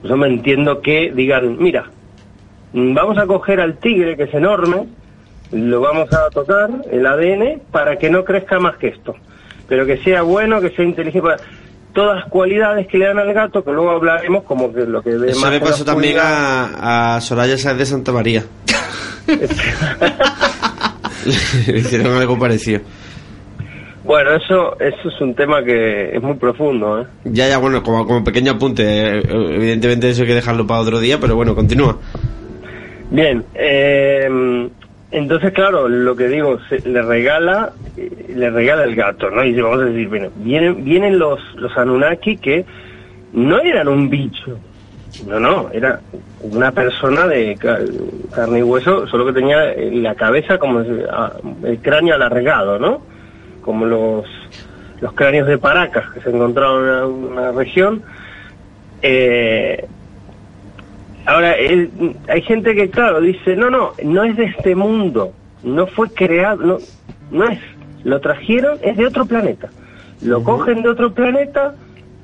pues 0.00 0.10
yo 0.10 0.16
me 0.16 0.28
entiendo 0.28 0.80
que 0.80 1.12
digan, 1.14 1.56
mira, 1.58 1.86
Mm, 2.74 2.92
vamos 2.92 3.16
a 3.18 3.26
coger 3.26 3.60
al 3.60 3.78
tigre, 3.78 4.16
que 4.16 4.24
es 4.24 4.34
enorme, 4.34 4.88
lo 5.52 5.80
vamos 5.80 6.12
a 6.12 6.28
tocar, 6.30 6.68
el 6.90 7.06
ADN, 7.06 7.62
para 7.70 7.96
que 7.96 8.10
no 8.10 8.24
crezca 8.24 8.58
más 8.58 8.76
que 8.78 8.88
esto. 8.88 9.14
Pero 9.68 9.86
que 9.86 9.98
sea 9.98 10.22
bueno, 10.22 10.60
que 10.60 10.70
sea 10.70 10.84
inteligente. 10.84 11.28
Todas 11.94 12.28
cualidades 12.28 12.86
que 12.88 12.98
le 12.98 13.06
dan 13.06 13.18
al 13.20 13.32
gato, 13.32 13.64
que 13.64 13.70
luego 13.70 13.90
hablaremos 13.90 14.42
como 14.44 14.72
que 14.72 14.80
lo 14.80 15.00
que 15.00 15.16
ve 15.16 15.30
Eso 15.30 15.40
más 15.40 15.52
le 15.52 15.60
pasó 15.60 15.84
también 15.84 16.18
a, 16.20 17.16
a 17.16 17.20
Soraya 17.20 17.56
Sáez 17.56 17.78
de 17.78 17.86
Santa 17.86 18.12
María. 18.12 18.44
Le 21.66 21.78
hicieron 21.78 22.16
algo 22.16 22.38
parecido. 22.38 22.80
Bueno, 24.04 24.34
eso, 24.34 24.78
eso 24.80 25.08
es 25.08 25.20
un 25.20 25.34
tema 25.34 25.64
que 25.64 26.14
es 26.14 26.22
muy 26.22 26.34
profundo, 26.34 27.00
¿eh? 27.00 27.06
Ya, 27.24 27.48
ya, 27.48 27.56
bueno, 27.56 27.82
como, 27.82 28.06
como 28.06 28.22
pequeño 28.22 28.52
apunte, 28.52 28.82
eh, 28.84 29.22
evidentemente 29.26 30.10
eso 30.10 30.22
hay 30.22 30.28
que 30.28 30.34
dejarlo 30.34 30.66
para 30.66 30.80
otro 30.80 31.00
día, 31.00 31.18
pero 31.18 31.36
bueno, 31.36 31.54
continúa. 31.54 31.98
Bien, 33.10 33.42
eh, 33.54 34.68
entonces 35.14 35.52
claro, 35.52 35.88
lo 35.88 36.14
que 36.16 36.28
digo, 36.28 36.58
le 36.84 37.02
regala, 37.02 37.72
eh, 37.96 38.26
le 38.34 38.50
regala 38.50 38.84
el 38.84 38.94
gato, 38.94 39.30
¿no? 39.30 39.44
Y 39.44 39.58
vamos 39.60 39.80
a 39.80 39.84
decir, 39.86 40.08
bueno, 40.08 40.28
vienen, 40.36 40.84
vienen 40.84 41.18
los, 41.18 41.40
los 41.56 41.76
Anunnaki 41.78 42.36
que 42.36 42.64
no 43.32 43.58
eran 43.60 43.88
un 43.88 44.10
bicho, 44.10 44.58
no, 45.26 45.40
no, 45.40 45.70
era 45.72 46.00
una 46.42 46.72
persona 46.72 47.26
de 47.26 47.56
ca- 47.56 47.78
carne 48.34 48.58
y 48.58 48.62
hueso, 48.62 49.06
solo 49.06 49.24
que 49.26 49.32
tenía 49.32 49.74
la 49.76 50.14
cabeza 50.14 50.58
como 50.58 50.80
el 50.80 51.78
cráneo 51.80 52.14
alargado, 52.14 52.78
¿no? 52.78 53.02
Como 53.62 53.86
los, 53.86 54.26
los 55.00 55.12
cráneos 55.14 55.48
de 55.48 55.58
Paracas 55.58 56.10
que 56.12 56.20
se 56.20 56.30
encontraron 56.30 56.82
en 56.84 56.90
una, 56.90 57.06
una 57.06 57.52
región. 57.52 58.02
Eh, 59.02 59.86
Ahora, 61.26 61.52
él- 61.54 61.90
hay 62.28 62.42
gente 62.42 62.74
que, 62.74 62.90
claro, 62.90 63.20
dice, 63.20 63.56
no, 63.56 63.70
no, 63.70 63.92
no 64.02 64.24
es 64.24 64.36
de 64.36 64.44
este 64.44 64.74
mundo, 64.74 65.32
no 65.62 65.86
fue 65.86 66.10
creado, 66.10 66.62
no, 66.64 66.78
no 67.30 67.44
es, 67.44 67.58
lo 68.04 68.20
trajeron, 68.20 68.78
es 68.82 68.96
de 68.96 69.06
otro 69.06 69.24
planeta. 69.24 69.70
Lo 70.22 70.42
cogen 70.42 70.82
de 70.82 70.88
otro 70.90 71.12
planeta, 71.12 71.74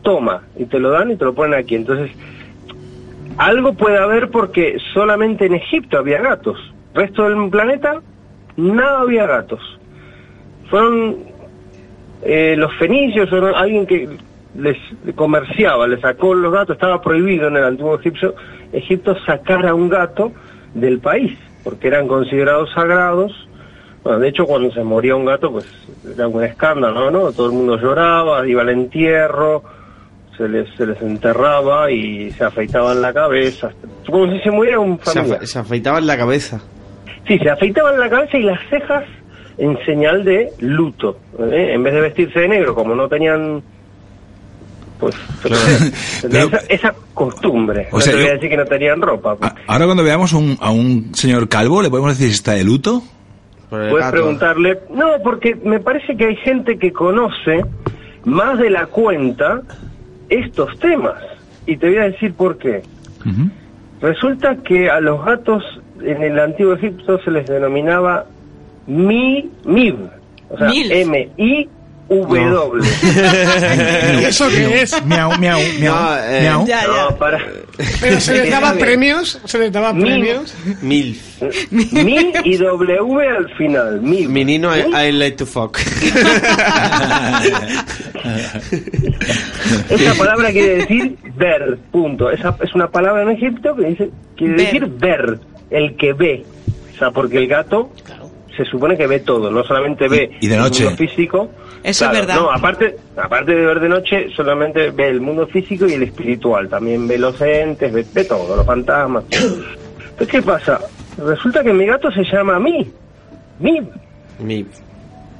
toma, 0.02 0.42
y 0.56 0.64
te 0.66 0.78
lo 0.78 0.90
dan 0.90 1.10
y 1.10 1.16
te 1.16 1.24
lo 1.24 1.34
ponen 1.34 1.58
aquí. 1.58 1.74
Entonces, 1.74 2.10
algo 3.36 3.72
puede 3.74 3.98
haber 3.98 4.30
porque 4.30 4.76
solamente 4.92 5.46
en 5.46 5.54
Egipto 5.54 5.98
había 5.98 6.20
gatos. 6.20 6.58
Resto 6.94 7.28
del 7.28 7.48
planeta, 7.50 8.00
nada 8.56 9.00
había 9.00 9.26
gatos. 9.26 9.60
Fueron 10.68 11.16
eh, 12.22 12.54
los 12.58 12.74
fenicios 12.76 13.32
o 13.32 13.56
alguien 13.56 13.86
que 13.86 14.08
les 14.56 14.76
comerciaba, 15.14 15.86
le 15.86 16.00
sacó 16.00 16.34
los 16.34 16.52
gatos, 16.52 16.74
estaba 16.76 17.00
prohibido 17.00 17.48
en 17.48 17.56
el 17.56 17.64
antiguo 17.64 17.98
Egipcio, 17.98 18.34
Egipto 18.72 19.16
sacar 19.26 19.66
a 19.66 19.74
un 19.74 19.88
gato 19.88 20.32
del 20.74 20.98
país, 21.00 21.36
porque 21.64 21.88
eran 21.88 22.06
considerados 22.08 22.70
sagrados. 22.72 23.32
Bueno, 24.02 24.18
de 24.20 24.28
hecho, 24.28 24.46
cuando 24.46 24.70
se 24.72 24.82
moría 24.82 25.14
un 25.16 25.24
gato, 25.26 25.50
pues 25.52 25.66
era 26.14 26.26
un 26.28 26.42
escándalo, 26.42 27.10
¿no? 27.10 27.32
Todo 27.32 27.46
el 27.48 27.52
mundo 27.52 27.76
lloraba, 27.78 28.46
iba 28.48 28.62
al 28.62 28.70
entierro, 28.70 29.62
se 30.36 30.48
les, 30.48 30.68
se 30.76 30.86
les 30.86 31.00
enterraba 31.02 31.90
y 31.90 32.30
se 32.30 32.44
afeitaban 32.44 33.02
la 33.02 33.12
cabeza, 33.12 33.70
como 34.06 34.32
si 34.32 34.40
se 34.40 34.50
muriera 34.50 34.78
un 34.80 34.98
Se, 35.02 35.12
familiar. 35.12 35.40
afe- 35.40 35.46
se 35.46 35.58
afeitaban 35.58 36.06
la 36.06 36.16
cabeza. 36.16 36.60
Sí, 37.28 37.38
se 37.38 37.50
afeitaban 37.50 38.00
la 38.00 38.08
cabeza 38.08 38.38
y 38.38 38.42
las 38.44 38.58
cejas 38.70 39.04
en 39.58 39.78
señal 39.84 40.24
de 40.24 40.48
luto. 40.60 41.18
¿eh? 41.38 41.72
En 41.74 41.82
vez 41.82 41.92
de 41.92 42.00
vestirse 42.00 42.40
de 42.40 42.48
negro, 42.48 42.74
como 42.74 42.94
no 42.94 43.08
tenían. 43.08 43.62
Pues. 45.00 45.14
Pero- 46.30 46.46
esa, 46.48 46.56
esa 46.68 46.94
costumbre. 47.14 47.88
O 47.90 47.96
no 47.96 48.00
sea, 48.00 48.12
te 48.12 48.16
voy 48.18 48.26
yo- 48.26 48.30
a 48.32 48.34
decir 48.34 48.50
que 48.50 48.56
no 48.56 48.64
tenían 48.66 49.00
ropa. 49.02 49.34
pues. 49.36 49.50
A- 49.50 49.56
Ahora 49.66 49.86
cuando 49.86 50.04
veamos 50.04 50.32
un- 50.32 50.56
a 50.60 50.70
un 50.70 51.14
señor 51.14 51.48
calvo, 51.48 51.82
¿le 51.82 51.90
podemos 51.90 52.10
decir 52.12 52.28
si 52.28 52.34
está 52.34 52.52
de 52.52 52.64
luto? 52.64 53.02
Puedes 53.70 53.94
gato. 53.94 54.10
preguntarle. 54.12 54.80
No, 54.92 55.06
porque 55.22 55.54
me 55.64 55.78
parece 55.80 56.16
que 56.16 56.26
hay 56.26 56.36
gente 56.36 56.76
que 56.78 56.92
conoce 56.92 57.64
más 58.24 58.58
de 58.58 58.68
la 58.70 58.86
cuenta 58.86 59.62
estos 60.28 60.78
temas. 60.80 61.14
Y 61.66 61.76
te 61.76 61.88
voy 61.88 61.98
a 61.98 62.04
decir 62.04 62.34
por 62.34 62.58
qué. 62.58 62.82
Resulta 64.00 64.56
que 64.56 64.88
a 64.90 65.00
los 65.00 65.24
gatos 65.24 65.62
en 66.02 66.22
el 66.22 66.38
antiguo 66.38 66.74
Egipto 66.74 67.20
se 67.22 67.30
les 67.30 67.46
denominaba 67.46 68.24
mi, 68.86 69.50
mib, 69.64 69.96
o 70.48 70.56
sea, 70.58 70.68
Milf. 72.10 72.28
M-I-W. 72.30 74.28
¿Eso 74.28 74.48
qué 74.48 74.82
es? 74.82 75.04
Miau, 75.06 75.30
miau, 75.38 75.60
miau, 75.78 75.94
No, 75.94 76.16
eh, 76.18 76.40
miau. 76.42 76.66
Ya, 76.66 76.86
No, 76.86 77.10
ya. 77.10 77.16
para. 77.16 77.38
Pero 78.00 78.20
se 78.20 78.32
les 78.34 78.50
daba 78.50 78.72
premios, 78.78 79.40
se 79.44 79.58
les 79.58 79.70
daba 79.72 79.92
Mil. 79.92 80.04
premios. 80.06 80.54
Mil. 80.82 81.20
Mi 81.70 82.32
y 82.44 82.56
W 82.56 83.28
al 83.28 83.48
final. 83.56 84.00
Mi. 84.02 84.26
Menino, 84.26 84.76
I, 84.76 85.08
I 85.08 85.12
like 85.12 85.36
to 85.36 85.46
fuck. 85.46 85.78
Esa 89.88 90.14
palabra 90.14 90.50
quiere 90.50 90.76
decir 90.76 91.16
ver, 91.36 91.78
punto. 91.90 92.30
Esa 92.30 92.56
es 92.62 92.74
una 92.74 92.88
palabra 92.88 93.22
en 93.22 93.30
Egipto 93.30 93.74
que 93.76 93.86
dice, 93.86 94.10
quiere 94.36 94.54
Ver. 94.54 94.64
decir 94.66 94.86
ver, 94.98 95.38
el 95.70 95.96
que 95.96 96.12
ve. 96.12 96.44
O 96.94 96.98
sea, 96.98 97.10
porque 97.10 97.38
el 97.38 97.46
gato 97.48 97.90
se 98.56 98.64
supone 98.64 98.96
que 98.96 99.06
ve 99.06 99.20
todo, 99.20 99.50
no 99.50 99.62
solamente 99.64 100.08
ve 100.08 100.30
Y- 100.40 100.48
de 100.48 100.54
el 100.56 100.60
noche. 100.60 100.84
mundo 100.84 100.96
físico. 100.98 101.50
Eso 101.82 102.04
es 102.06 102.10
verdad. 102.12 102.34
No, 102.36 102.50
aparte, 102.50 102.96
aparte 103.16 103.54
de 103.54 103.64
ver 103.64 103.80
de 103.80 103.88
noche, 103.88 104.28
solamente 104.36 104.90
ve 104.90 105.08
el 105.08 105.20
mundo 105.20 105.46
físico 105.46 105.86
y 105.86 105.94
el 105.94 106.02
espiritual. 106.02 106.68
También 106.68 107.08
ve 107.08 107.16
los 107.18 107.40
entes, 107.40 107.92
ve, 107.92 108.04
ve 108.12 108.24
todo, 108.24 108.54
los 108.56 108.66
fantasmas. 108.66 109.24
Entonces, 109.30 110.28
¿qué 110.28 110.42
pasa? 110.42 110.78
Resulta 111.16 111.62
que 111.62 111.72
mi 111.72 111.86
gato 111.86 112.10
se 112.12 112.22
llama 112.24 112.58
Mi. 112.58 112.90
Mi. 113.58 113.80
Mi. 114.38 114.66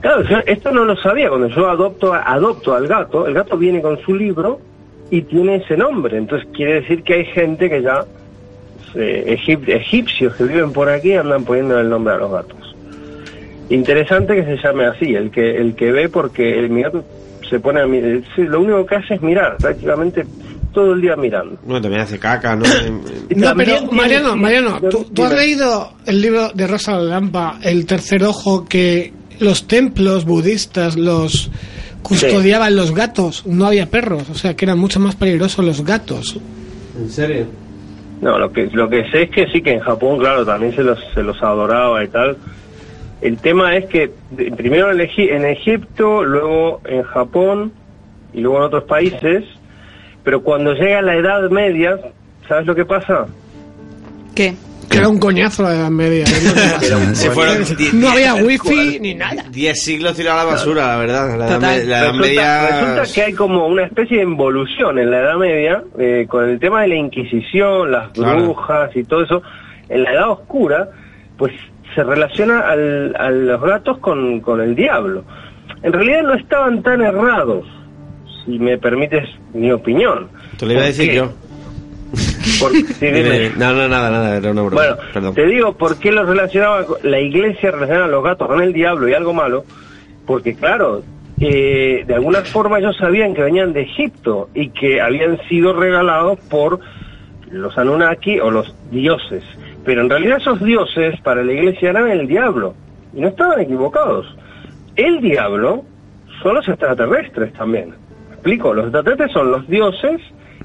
Claro, 0.00 0.22
yo 0.22 0.38
esto 0.46 0.70
no 0.70 0.84
lo 0.86 0.96
sabía. 0.96 1.28
Cuando 1.28 1.48
yo 1.48 1.68
adopto, 1.68 2.14
adopto 2.14 2.74
al 2.74 2.86
gato, 2.86 3.26
el 3.26 3.34
gato 3.34 3.58
viene 3.58 3.82
con 3.82 4.00
su 4.00 4.14
libro 4.14 4.60
y 5.10 5.20
tiene 5.22 5.56
ese 5.56 5.76
nombre. 5.76 6.16
Entonces 6.16 6.48
quiere 6.54 6.80
decir 6.80 7.02
que 7.02 7.14
hay 7.14 7.24
gente 7.26 7.68
que 7.68 7.82
ya, 7.82 8.04
eh, 8.94 9.36
egip- 9.38 9.68
egipcios 9.68 10.34
que 10.36 10.44
viven 10.44 10.72
por 10.72 10.88
aquí, 10.88 11.12
andan 11.12 11.44
poniendo 11.44 11.78
el 11.78 11.90
nombre 11.90 12.14
a 12.14 12.16
los 12.16 12.30
gatos. 12.32 12.69
Interesante 13.70 14.34
que 14.34 14.44
se 14.44 14.56
llame 14.62 14.86
así, 14.86 15.14
el 15.14 15.30
que 15.30 15.56
el 15.56 15.74
que 15.74 15.92
ve, 15.92 16.08
porque 16.08 16.58
el, 16.58 16.70
mi 16.70 16.82
gato 16.82 17.04
se 17.48 17.58
pone 17.60 17.80
a 17.80 17.86
mirar. 17.86 18.22
sí, 18.34 18.42
lo 18.42 18.60
único 18.60 18.84
que 18.84 18.96
hace 18.96 19.14
es 19.14 19.22
mirar, 19.22 19.56
prácticamente 19.58 20.24
todo 20.72 20.92
el 20.92 21.00
día 21.00 21.16
mirando. 21.16 21.56
Bueno, 21.64 21.80
también 21.80 22.02
hace 22.02 22.18
caca, 22.18 22.56
¿no? 22.56 22.64
No, 23.36 23.54
pero 23.56 23.86
Mariano, 23.92 24.32
sí, 24.32 24.38
Mariano, 24.38 24.80
¿tú, 24.90 25.06
tú 25.14 25.22
has 25.24 25.32
leído 25.32 25.92
el 26.06 26.20
libro 26.20 26.50
de 26.50 26.66
Rosa 26.66 26.98
Lampa, 26.98 27.58
El 27.62 27.86
tercer 27.86 28.24
ojo, 28.24 28.66
que 28.68 29.12
los 29.38 29.66
templos 29.66 30.24
budistas 30.24 30.96
los 30.96 31.50
custodiaban 32.02 32.74
los 32.76 32.94
gatos, 32.94 33.46
no 33.46 33.66
había 33.66 33.86
perros, 33.86 34.28
o 34.30 34.34
sea 34.34 34.56
que 34.56 34.64
eran 34.64 34.78
mucho 34.78 34.98
más 35.00 35.14
peligrosos 35.14 35.64
los 35.64 35.84
gatos. 35.84 36.38
¿En 36.98 37.08
serio? 37.08 37.46
No, 38.20 38.38
lo 38.38 38.52
que 38.52 38.68
lo 38.72 38.88
que 38.88 39.08
sé 39.10 39.22
es 39.22 39.30
que 39.30 39.46
sí 39.46 39.62
que 39.62 39.72
en 39.72 39.80
Japón, 39.80 40.18
claro, 40.18 40.44
también 40.44 40.74
se 40.74 40.82
los 40.82 40.98
se 41.14 41.22
los 41.22 41.40
adoraba 41.42 42.04
y 42.04 42.08
tal. 42.08 42.36
El 43.20 43.36
tema 43.38 43.76
es 43.76 43.86
que 43.86 44.10
primero 44.56 44.90
en, 44.92 44.98
Egi- 44.98 45.30
en 45.30 45.44
Egipto, 45.44 46.24
luego 46.24 46.80
en 46.86 47.02
Japón 47.02 47.72
y 48.32 48.40
luego 48.40 48.58
en 48.58 48.62
otros 48.64 48.84
países 48.84 49.44
Pero 50.24 50.42
cuando 50.42 50.72
llega 50.74 51.02
la 51.02 51.16
Edad 51.16 51.50
Media, 51.50 51.98
¿sabes 52.48 52.66
lo 52.66 52.74
que 52.74 52.84
pasa? 52.84 53.26
¿Qué? 54.34 54.54
Que 54.88 54.98
era 54.98 55.08
un 55.08 55.18
coñazo 55.20 55.62
la 55.62 55.74
Edad 55.74 55.90
Media. 55.90 56.26
Se 57.12 57.30
fueron 57.30 57.62
die- 57.76 57.90
no 57.92 58.08
había 58.10 58.34
wifi 58.34 58.98
ni 59.00 59.14
nada. 59.14 59.44
Diez 59.50 59.82
siglos 59.82 60.16
tirados 60.16 60.42
a 60.42 60.44
la 60.46 60.50
basura, 60.52 60.86
la 60.88 60.96
verdad. 60.96 61.38
La 61.38 61.46
edad, 61.46 61.60
la 61.60 61.78
edad 61.78 62.06
Resulta, 62.08 62.20
media... 62.26 62.66
resulta 62.66 63.14
que 63.14 63.22
hay 63.22 63.32
como 63.34 63.66
una 63.66 63.84
especie 63.84 64.16
de 64.18 64.22
involución 64.24 64.98
en 64.98 65.10
la 65.10 65.20
Edad 65.20 65.36
Media 65.36 65.82
eh, 65.98 66.26
con 66.28 66.48
el 66.48 66.58
tema 66.58 66.82
de 66.82 66.88
la 66.88 66.96
Inquisición, 66.96 67.90
las 67.92 68.10
Claro. 68.12 68.42
brujas 68.44 68.90
y 68.96 69.04
todo 69.04 69.22
eso. 69.22 69.42
En 69.88 70.02
la 70.02 70.12
Edad 70.12 70.30
Oscura, 70.30 70.88
pues 71.36 71.52
se 71.94 72.02
relaciona 72.04 72.60
al- 72.60 73.14
a 73.18 73.30
los 73.30 73.60
gatos 73.60 73.98
con, 73.98 74.40
con 74.40 74.60
el 74.60 74.74
diablo. 74.74 75.24
En 75.82 75.92
realidad 75.92 76.22
no 76.22 76.34
estaban 76.34 76.82
tan 76.82 77.00
errados, 77.02 77.64
si 78.44 78.58
me 78.58 78.76
permites 78.78 79.28
mi 79.54 79.70
opinión. 79.72 80.28
Te 80.58 80.66
lo 80.66 80.72
iba 80.72 80.80
a 80.82 80.84
¿Por 80.84 80.92
decir 80.92 81.10
qué? 81.10 81.16
yo. 81.16 81.32
Por- 82.60 82.72
sí, 82.98 83.06
dime. 83.06 83.50
No, 83.56 83.72
no, 83.72 83.88
nada, 83.88 84.10
nada, 84.10 84.36
era 84.36 84.50
una 84.50 84.62
broma. 84.62 84.76
Bueno, 84.82 84.96
Perdón. 85.12 85.34
te 85.34 85.46
digo 85.46 85.72
por 85.74 85.98
qué 85.98 86.12
lo 86.12 86.24
relacionaba 86.24 86.84
la 87.02 87.20
iglesia 87.20 87.70
relacionaba 87.70 88.06
a 88.06 88.08
los 88.08 88.24
gatos 88.24 88.48
con 88.48 88.60
el 88.62 88.72
diablo 88.72 89.08
y 89.08 89.14
algo 89.14 89.32
malo, 89.32 89.64
porque 90.26 90.54
claro, 90.54 91.02
eh, 91.40 92.04
de 92.06 92.14
alguna 92.14 92.40
forma 92.42 92.78
ellos 92.78 92.96
sabían 92.98 93.34
que 93.34 93.42
venían 93.42 93.72
de 93.72 93.82
Egipto 93.82 94.50
y 94.54 94.68
que 94.70 95.00
habían 95.00 95.38
sido 95.48 95.72
regalados 95.72 96.38
por 96.50 96.80
los 97.50 97.76
Anunnaki 97.78 98.38
o 98.40 98.50
los 98.50 98.74
dioses, 98.90 99.42
pero 99.84 100.02
en 100.02 100.10
realidad 100.10 100.38
esos 100.38 100.62
dioses 100.62 101.20
para 101.22 101.42
la 101.42 101.52
iglesia 101.52 101.90
eran 101.90 102.10
el 102.10 102.26
diablo 102.26 102.74
y 103.14 103.20
no 103.20 103.28
estaban 103.28 103.60
equivocados. 103.60 104.26
El 104.96 105.20
diablo 105.20 105.84
son 106.42 106.54
los 106.56 106.68
extraterrestres 106.68 107.52
también. 107.54 107.90
¿Me 108.28 108.34
explico? 108.34 108.74
Los 108.74 108.86
extraterrestres 108.86 109.32
son 109.32 109.50
los 109.50 109.66
dioses 109.68 110.20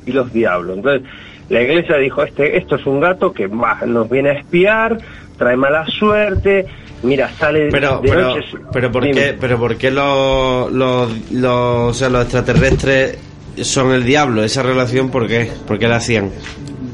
y 0.05 0.11
los 0.11 0.31
diablos. 0.31 0.77
Entonces, 0.77 1.07
la 1.49 1.61
iglesia 1.61 1.97
dijo, 1.97 2.23
este, 2.23 2.57
esto 2.57 2.75
es 2.75 2.85
un 2.85 2.99
gato 2.99 3.31
que 3.31 3.47
bah, 3.47 3.79
nos 3.85 4.09
viene 4.09 4.29
a 4.29 4.33
espiar, 4.33 4.97
trae 5.37 5.55
mala 5.55 5.85
suerte, 5.85 6.65
mira, 7.03 7.29
sale 7.29 7.69
Pero, 7.71 7.99
de 7.99 8.09
pero, 8.09 8.21
noche... 8.21 8.41
pero 8.71 8.91
¿por 8.91 9.03
Dime. 9.03 9.15
qué, 9.15 9.37
pero 9.39 9.57
¿por 9.59 9.77
qué 9.77 9.91
los, 9.91 10.71
los, 10.71 11.31
los, 11.31 11.89
o 11.89 11.93
sea, 11.93 12.09
los 12.09 12.23
extraterrestres 12.23 13.17
son 13.61 13.91
el 13.91 14.03
diablo? 14.03 14.43
Esa 14.43 14.63
relación, 14.63 15.09
¿por 15.11 15.27
qué? 15.27 15.49
¿Por 15.67 15.77
qué 15.77 15.87
la 15.87 15.97
hacían? 15.97 16.31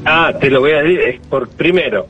Ah, 0.04 0.32
te 0.40 0.50
lo 0.50 0.60
voy 0.60 0.72
a 0.72 0.82
decir. 0.82 1.00
Es 1.00 1.20
por 1.28 1.48
primero, 1.48 2.06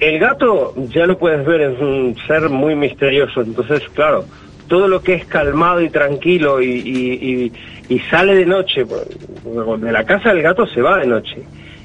el 0.00 0.18
gato 0.18 0.74
ya 0.88 1.06
lo 1.06 1.18
puedes 1.18 1.44
ver 1.46 1.60
es 1.60 1.80
un 1.80 2.16
ser 2.26 2.48
muy 2.48 2.74
misterioso. 2.74 3.42
Entonces, 3.42 3.82
claro, 3.94 4.24
todo 4.68 4.88
lo 4.88 5.00
que 5.02 5.14
es 5.14 5.26
calmado 5.26 5.80
y 5.80 5.90
tranquilo 5.90 6.60
y, 6.60 6.66
y, 6.66 7.12
y- 7.44 7.52
y 7.88 7.98
sale 8.10 8.34
de 8.34 8.46
noche, 8.46 8.84
pues, 8.84 9.02
de 9.80 9.92
la 9.92 10.04
casa 10.04 10.30
del 10.30 10.42
gato 10.42 10.66
se 10.66 10.82
va 10.82 10.98
de 10.98 11.06
noche. 11.06 11.36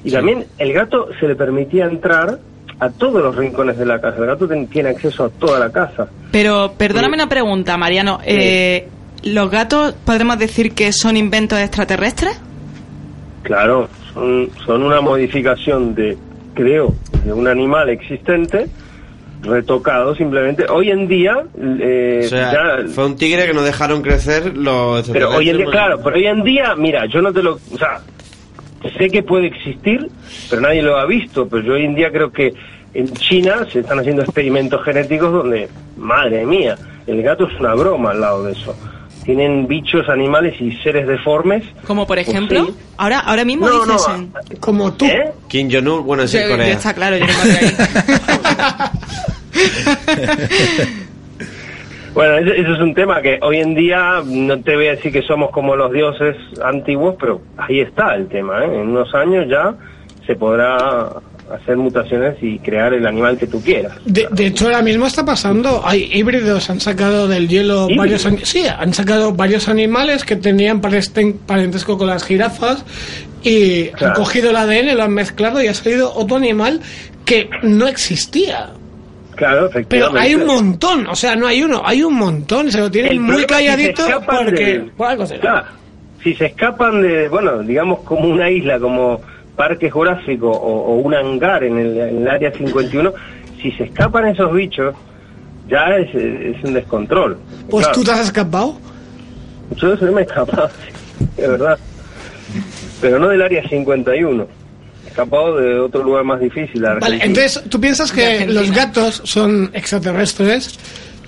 Y 0.03 0.11
también 0.11 0.45
el 0.57 0.73
gato 0.73 1.09
se 1.19 1.27
le 1.27 1.35
permitía 1.35 1.85
entrar 1.85 2.39
a 2.79 2.89
todos 2.89 3.21
los 3.21 3.35
rincones 3.35 3.77
de 3.77 3.85
la 3.85 4.01
casa. 4.01 4.17
El 4.17 4.25
gato 4.25 4.47
tiene 4.71 4.89
acceso 4.89 5.25
a 5.25 5.29
toda 5.29 5.59
la 5.59 5.71
casa. 5.71 6.07
Pero 6.31 6.73
perdóname 6.75 7.13
una 7.15 7.29
pregunta, 7.29 7.77
Mariano. 7.77 8.19
Eh, 8.25 8.87
¿Los 9.23 9.51
gatos 9.51 9.93
podemos 10.03 10.39
decir 10.39 10.71
que 10.73 10.91
son 10.91 11.15
inventos 11.17 11.59
extraterrestres? 11.59 12.41
Claro, 13.43 13.87
son, 14.13 14.49
son 14.65 14.83
una 14.83 15.01
modificación 15.01 15.95
de, 15.95 16.17
creo, 16.53 16.93
de 17.25 17.33
un 17.33 17.47
animal 17.47 17.89
existente 17.89 18.67
retocado 19.43 20.13
simplemente. 20.15 20.65
Hoy 20.69 20.91
en 20.91 21.07
día, 21.07 21.43
eh, 21.59 22.21
O 22.25 22.27
sea, 22.29 22.51
ya- 22.81 22.87
fue 22.89 23.05
un 23.05 23.15
tigre 23.15 23.47
que 23.47 23.53
no 23.53 23.63
dejaron 23.63 24.01
crecer 24.01 24.55
los 24.55 25.09
pero 25.09 25.31
hoy 25.35 25.49
en 25.49 25.57
día, 25.57 25.65
claro, 25.67 25.99
pero 26.03 26.15
hoy 26.15 26.25
en 26.27 26.43
día, 26.43 26.75
mira, 26.75 27.05
yo 27.07 27.21
no 27.21 27.33
te 27.33 27.41
lo, 27.41 27.53
o 27.53 27.77
sea, 27.77 28.01
sé 28.97 29.09
que 29.09 29.23
puede 29.23 29.47
existir, 29.47 30.07
pero 30.49 30.61
nadie 30.61 30.83
lo 30.83 30.97
ha 30.97 31.05
visto, 31.05 31.47
pero 31.47 31.63
yo 31.63 31.73
hoy 31.73 31.85
en 31.85 31.95
día 31.95 32.11
creo 32.11 32.31
que 32.31 32.53
en 32.93 33.11
China 33.13 33.65
se 33.71 33.79
están 33.79 33.99
haciendo 33.99 34.21
experimentos 34.21 34.83
genéticos 34.83 35.31
donde, 35.31 35.69
madre 35.97 36.45
mía, 36.45 36.75
el 37.07 37.23
gato 37.23 37.47
es 37.47 37.59
una 37.59 37.73
broma 37.73 38.11
al 38.11 38.21
lado 38.21 38.43
de 38.43 38.51
eso. 38.51 38.75
Tienen 39.33 39.65
bichos, 39.65 40.09
animales 40.09 40.59
y 40.59 40.73
seres 40.83 41.07
deformes. 41.07 41.63
Como 41.87 42.05
por 42.05 42.17
Pues 42.17 42.27
ejemplo, 42.27 42.65
sí. 42.65 42.73
ahora 42.97 43.19
ahora 43.19 43.45
mismo 43.45 43.65
No, 43.69 43.85
dices... 43.85 44.07
no, 44.09 44.15
en- 44.15 44.33
Como 44.59 44.91
tú. 44.93 45.05
¿Eh? 45.05 45.31
Kim 45.47 45.69
Jong-un, 45.71 46.05
bueno, 46.05 46.25
Yo- 46.25 46.37
en 46.39 46.49
yo 46.49 46.51
Corea. 46.57 46.73
está 46.73 46.93
claro, 46.93 47.15
yo 47.15 47.25
no 47.25 47.31
Bueno, 52.13 52.35
eso, 52.39 52.51
eso 52.53 52.73
es 52.73 52.79
un 52.81 52.93
tema 52.93 53.21
que 53.21 53.39
hoy 53.41 53.59
en 53.59 53.73
día 53.73 54.21
no 54.25 54.59
te 54.59 54.75
voy 54.75 54.87
a 54.87 54.91
decir 54.91 55.13
que 55.13 55.21
somos 55.21 55.49
como 55.51 55.77
los 55.77 55.93
dioses 55.93 56.35
antiguos, 56.61 57.15
pero 57.17 57.41
ahí 57.55 57.79
está 57.79 58.15
el 58.15 58.27
tema. 58.27 58.65
¿eh? 58.65 58.81
En 58.81 58.89
unos 58.89 59.15
años 59.15 59.45
ya 59.49 59.73
se 60.27 60.35
podrá 60.35 61.07
hacer 61.55 61.77
mutaciones 61.77 62.35
y 62.41 62.59
crear 62.59 62.93
el 62.93 63.05
animal 63.05 63.37
que 63.37 63.47
tú 63.47 63.61
quieras. 63.61 63.93
De, 64.05 64.27
de 64.31 64.45
hecho, 64.47 64.65
ahora 64.65 64.81
mismo 64.81 65.05
está 65.05 65.23
pasando. 65.25 65.81
Hay 65.85 66.09
híbridos, 66.13 66.69
han 66.69 66.79
sacado 66.79 67.27
del 67.27 67.47
hielo 67.47 67.87
varios. 67.97 68.27
Sí, 68.43 68.63
han 68.67 68.93
sacado 68.93 69.33
varios 69.33 69.67
animales 69.69 70.23
que 70.23 70.35
tenían 70.35 70.81
parentesco 70.81 71.97
con 71.97 72.07
las 72.07 72.23
jirafas 72.23 72.85
y 73.43 73.89
han 74.03 74.13
cogido 74.13 74.51
el 74.51 74.55
ADN, 74.55 74.95
lo 74.95 75.03
han 75.03 75.13
mezclado 75.13 75.61
y 75.61 75.67
ha 75.67 75.73
salido 75.73 76.13
otro 76.13 76.37
animal 76.37 76.81
que 77.25 77.49
no 77.63 77.87
existía. 77.87 78.69
Claro, 79.35 79.69
Pero 79.69 79.79
efectivamente. 79.79 80.19
hay 80.19 80.35
un 80.35 80.45
montón, 80.45 81.07
o 81.07 81.15
sea, 81.15 81.35
no 81.35 81.47
hay 81.47 81.63
uno, 81.63 81.81
hay 81.83 82.03
un 82.03 82.13
montón. 82.15 82.71
Se 82.71 82.79
lo 82.79 82.91
tienen 82.91 83.13
El 83.13 83.19
muy 83.21 83.39
si 83.39 83.45
calladito 83.45 84.03
porque. 84.25 84.65
del- 84.65 84.91
por 84.91 85.07
algo 85.07 85.25
será. 85.25 85.41
Claro, 85.41 85.65
si 86.21 86.35
se 86.35 86.45
escapan 86.47 87.01
de, 87.01 87.27
bueno, 87.27 87.59
digamos 87.63 88.01
como 88.01 88.27
una 88.29 88.49
isla, 88.51 88.77
como 88.79 89.19
Parque 89.61 89.91
Jurásico 89.91 90.49
o, 90.49 90.71
o 90.91 90.95
un 90.95 91.13
hangar 91.13 91.63
en 91.63 91.77
el, 91.77 91.95
en 91.99 92.17
el 92.23 92.27
área 92.27 92.51
51, 92.51 93.13
si 93.61 93.71
se 93.73 93.83
escapan 93.83 94.25
esos 94.25 94.51
bichos, 94.51 94.95
ya 95.69 95.97
es, 95.97 96.09
es 96.15 96.63
un 96.63 96.73
descontrol. 96.73 97.37
Pues 97.69 97.85
Claro. 97.85 97.99
tú 97.99 98.03
te 98.03 98.11
has 98.11 98.21
escapado. 98.21 98.79
Yo 99.77 99.93
eso 99.93 100.11
me 100.11 100.21
he 100.21 100.23
escapado, 100.23 100.67
de 101.37 101.47
verdad. 101.47 101.77
Pero 103.01 103.19
no 103.19 103.27
del 103.27 103.43
área 103.43 103.61
51. 103.69 104.47
He 105.05 105.07
escapado 105.09 105.57
de 105.57 105.79
otro 105.79 106.03
lugar 106.03 106.23
más 106.23 106.39
difícil. 106.39 106.81
Vale, 106.81 107.19
entonces 107.21 107.63
tú 107.69 107.79
piensas 107.79 108.11
que 108.11 108.47
los 108.47 108.71
gatos 108.71 109.21
son 109.25 109.69
extraterrestres 109.73 110.79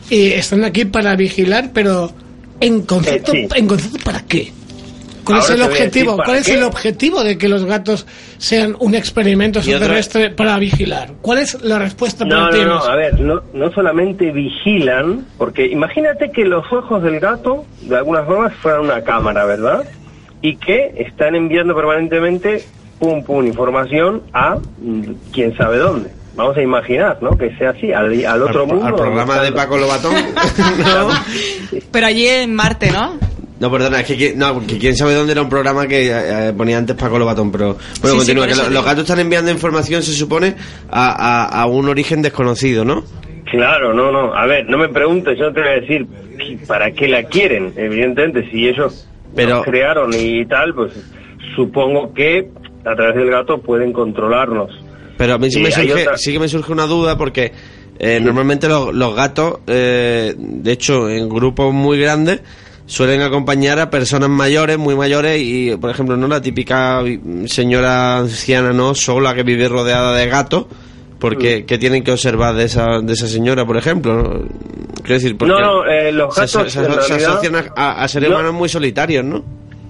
y 0.09 0.31
están 0.31 0.63
aquí 0.63 0.85
para 0.85 1.15
vigilar, 1.15 1.69
pero 1.71 2.11
en 2.59 2.81
concepto, 2.81 3.31
Eh, 3.33 3.47
sí. 3.47 3.59
en 3.59 3.67
concepto 3.67 3.99
¿para 4.03 4.21
qué? 4.21 4.51
¿Cuál 5.23 5.39
Ahora 5.39 5.53
es 5.53 5.59
el 5.59 5.65
objetivo? 5.65 6.17
¿Cuál 6.17 6.37
es 6.37 6.45
qué. 6.47 6.53
el 6.55 6.63
objetivo 6.63 7.23
de 7.23 7.37
que 7.37 7.47
los 7.47 7.65
gatos 7.65 8.05
sean 8.37 8.75
un 8.79 8.93
experimento 8.95 9.59
extraterrestre 9.59 10.29
para 10.31 10.57
vigilar? 10.57 11.11
¿Cuál 11.21 11.39
es 11.39 11.61
la 11.63 11.79
respuesta 11.79 12.25
No, 12.25 12.49
para 12.49 12.57
no, 12.57 12.65
no, 12.65 12.83
a 12.83 12.95
ver, 12.95 13.19
no, 13.19 13.41
no 13.53 13.71
solamente 13.71 14.31
vigilan, 14.31 15.25
porque 15.37 15.65
imagínate 15.67 16.31
que 16.31 16.43
los 16.45 16.71
ojos 16.71 17.01
del 17.03 17.19
gato, 17.19 17.65
de 17.81 17.97
algunas 17.97 18.25
formas, 18.25 18.53
fueran 18.55 18.81
una 18.81 19.01
cámara, 19.01 19.45
¿verdad? 19.45 19.85
Y 20.41 20.57
que 20.57 20.93
están 20.97 21.35
enviando 21.35 21.73
permanentemente, 21.73 22.65
pum, 22.99 23.23
pum, 23.23 23.45
información 23.45 24.23
a 24.33 24.55
mm, 24.55 25.03
quién 25.31 25.55
sabe 25.55 25.77
dónde. 25.77 26.11
Vamos 26.35 26.57
a 26.57 26.61
imaginar, 26.61 27.19
¿no? 27.21 27.37
Que 27.37 27.55
sea 27.57 27.69
así, 27.69 27.93
al, 27.93 28.25
al 28.25 28.41
otro 28.41 28.61
al, 28.61 28.67
mundo. 28.67 28.85
al 28.85 28.95
programa 28.95 29.39
de 29.39 29.51
Paco 29.51 29.77
Lobatón. 29.77 30.15
no. 30.79 31.09
Pero 31.91 32.07
allí 32.07 32.27
en 32.27 32.55
Marte, 32.55 32.91
¿no? 32.91 33.32
No, 33.59 33.71
perdona, 33.71 34.01
es 34.01 34.07
que, 34.07 34.33
no, 34.35 34.65
que 34.65 34.77
quién 34.77 34.95
sabe 34.97 35.13
dónde 35.13 35.31
era 35.33 35.41
un 35.41 35.49
programa 35.49 35.87
que 35.87 36.07
eh, 36.07 36.49
eh, 36.49 36.53
ponía 36.57 36.77
antes 36.77 36.95
Paco 36.95 37.17
Lobatón, 37.19 37.51
pero 37.51 37.77
bueno, 38.01 38.15
Sí, 38.15 38.17
continúa, 38.17 38.45
sí, 38.47 38.51
que 38.51 38.55
lo- 38.63 38.69
los 38.71 38.83
gatos 38.85 39.03
están 39.03 39.19
enviando 39.19 39.51
información, 39.51 40.01
se 40.03 40.11
supone, 40.13 40.55
a, 40.89 41.11
a- 41.45 41.61
a 41.61 41.65
un 41.67 41.87
origen 41.87 42.21
desconocido, 42.21 42.83
¿no? 42.83 43.03
Claro, 43.51 43.93
no, 43.93 44.11
no. 44.11 44.33
A 44.33 44.45
ver, 44.47 44.67
no 44.67 44.77
me 44.77 44.89
preguntes, 44.89 45.37
yo 45.37 45.45
no 45.45 45.53
te 45.53 45.61
voy 45.61 45.69
a 45.69 45.73
decir 45.81 46.07
para 46.67 46.91
qué 46.91 47.07
la 47.07 47.23
quieren. 47.23 47.71
Evidentemente, 47.77 48.49
si 48.51 48.67
ellos 48.67 49.07
Pero- 49.35 49.57
nos 49.57 49.65
crearon 49.65 50.11
y 50.13 50.45
tal, 50.45 50.73
pues 50.73 50.91
supongo 51.55 52.13
que 52.13 52.49
a 52.85 52.95
través 52.95 53.15
del 53.15 53.29
gato 53.29 53.59
pueden 53.61 53.93
controlarnos. 53.93 54.71
Pero 55.17 55.35
a 55.35 55.37
mí 55.37 55.49
sí, 55.51 55.61
me 55.61 55.71
surge, 55.71 55.93
otra- 55.93 56.17
sí 56.17 56.33
que 56.33 56.39
me 56.39 56.47
surge 56.47 56.71
una 56.71 56.87
duda 56.87 57.17
porque 57.17 57.51
eh, 57.99 58.19
normalmente 58.19 58.67
los, 58.67 58.93
los 58.93 59.15
gatos, 59.15 59.59
eh, 59.67 60.33
de 60.37 60.71
hecho, 60.71 61.07
en 61.09 61.29
grupos 61.29 61.71
muy 61.73 61.99
grandes, 61.99 62.41
suelen 62.85 63.21
acompañar 63.21 63.79
a 63.79 63.89
personas 63.89 64.29
mayores, 64.29 64.77
muy 64.77 64.95
mayores, 64.95 65.39
y 65.41 65.75
por 65.77 65.89
ejemplo, 65.89 66.17
no 66.17 66.27
la 66.27 66.41
típica 66.41 67.01
señora 67.45 68.17
anciana, 68.17 68.73
no 68.73 68.93
sola 68.95 69.33
que 69.33 69.43
vive 69.43 69.67
rodeada 69.69 70.15
de 70.15 70.27
gatos, 70.27 70.65
porque 71.19 71.61
Mm. 71.61 71.65
¿qué 71.65 71.77
tienen 71.77 72.03
que 72.03 72.11
observar 72.11 72.55
de 72.55 72.65
esa, 72.65 72.99
de 73.01 73.13
esa 73.13 73.27
señora, 73.27 73.65
por 73.65 73.77
ejemplo? 73.77 74.15
¿no? 74.15 74.29
Quiero 75.01 75.13
decir, 75.15 75.37
porque 75.37 75.53
No, 75.53 75.59
no, 75.59 75.85
eh, 75.85 76.11
los 76.11 76.33
se, 76.35 76.41
gatos 76.41 76.63
se- 76.63 76.69
se 76.81 76.87
realidad- 76.87 77.29
asocian 77.31 77.55
a, 77.55 77.63
a- 77.75 78.03
a 78.03 78.07
seres 78.07 78.29
No. 78.29 78.35
humanos 78.35 78.53
muy 78.53 78.69
solitarios, 78.69 79.23
¿no? 79.23 79.43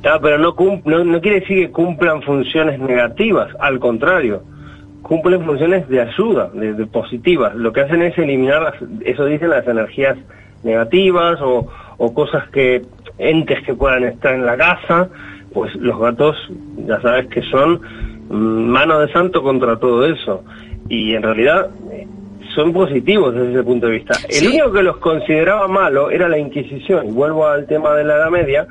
Ah, 0.05 0.19
pero 0.21 0.37
no, 0.37 0.53
no, 0.85 1.03
no 1.03 1.21
quiere 1.21 1.39
decir 1.39 1.65
que 1.67 1.71
cumplan 1.71 2.21
funciones 2.23 2.79
negativas, 2.79 3.47
al 3.59 3.79
contrario, 3.79 4.43
cumplen 5.01 5.43
funciones 5.45 5.87
de 5.87 6.01
ayuda, 6.01 6.49
de, 6.53 6.73
de 6.73 6.85
positivas. 6.87 7.55
Lo 7.55 7.71
que 7.73 7.81
hacen 7.81 8.01
es 8.01 8.17
eliminar, 8.17 8.61
las, 8.61 8.73
eso 9.05 9.25
dicen, 9.25 9.49
las 9.49 9.65
energías 9.67 10.17
negativas 10.63 11.39
o, 11.41 11.67
o 12.05 12.13
cosas 12.13 12.49
que, 12.49 12.81
entes 13.17 13.63
que 13.65 13.73
puedan 13.73 14.03
estar 14.03 14.33
en 14.33 14.45
la 14.45 14.57
casa, 14.57 15.09
pues 15.53 15.73
los 15.75 15.99
gatos, 15.99 16.35
ya 16.87 16.99
sabes 17.01 17.27
que 17.27 17.41
son 17.43 17.79
mm, 18.29 18.35
mano 18.69 18.99
de 18.99 19.11
santo 19.13 19.41
contra 19.43 19.77
todo 19.77 20.05
eso. 20.05 20.43
Y 20.89 21.13
en 21.15 21.23
realidad 21.23 21.69
eh, 21.91 22.07
son 22.55 22.73
positivos 22.73 23.33
desde 23.33 23.51
ese 23.53 23.63
punto 23.63 23.87
de 23.87 23.93
vista. 23.93 24.15
El 24.29 24.47
único 24.49 24.71
que 24.71 24.83
los 24.83 24.97
consideraba 24.97 25.67
malo 25.67 26.09
era 26.11 26.27
la 26.27 26.37
Inquisición. 26.37 27.07
Y 27.07 27.11
vuelvo 27.11 27.47
al 27.47 27.65
tema 27.67 27.93
de 27.93 28.03
la 28.03 28.15
Edad 28.15 28.29
Media. 28.31 28.67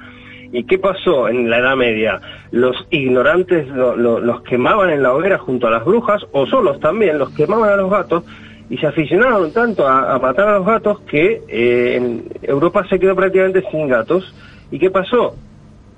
¿Y 0.54 0.64
qué 0.64 0.78
pasó 0.78 1.28
en 1.28 1.48
la 1.48 1.58
Edad 1.60 1.76
Media? 1.76 2.20
Los 2.50 2.76
ignorantes 2.90 3.66
lo- 3.68 3.96
lo- 3.96 4.20
los 4.20 4.42
quemaban 4.42 4.90
en 4.90 5.02
la 5.02 5.14
hoguera 5.14 5.38
junto 5.38 5.66
a 5.66 5.70
las 5.70 5.84
brujas, 5.84 6.20
o 6.32 6.44
solos 6.46 6.78
también, 6.80 7.18
los 7.18 7.30
quemaban 7.30 7.70
a 7.70 7.76
los 7.76 7.90
gatos, 7.90 8.24
y 8.72 8.78
se 8.78 8.86
aficionaron 8.86 9.52
tanto 9.52 9.86
a, 9.86 10.14
a 10.14 10.18
matar 10.18 10.48
a 10.48 10.56
los 10.56 10.66
gatos 10.66 11.00
que 11.00 11.42
eh, 11.46 11.96
en 11.96 12.24
Europa 12.40 12.86
se 12.88 12.98
quedó 12.98 13.14
prácticamente 13.14 13.62
sin 13.70 13.86
gatos. 13.86 14.34
¿Y 14.70 14.78
qué 14.78 14.90
pasó? 14.90 15.36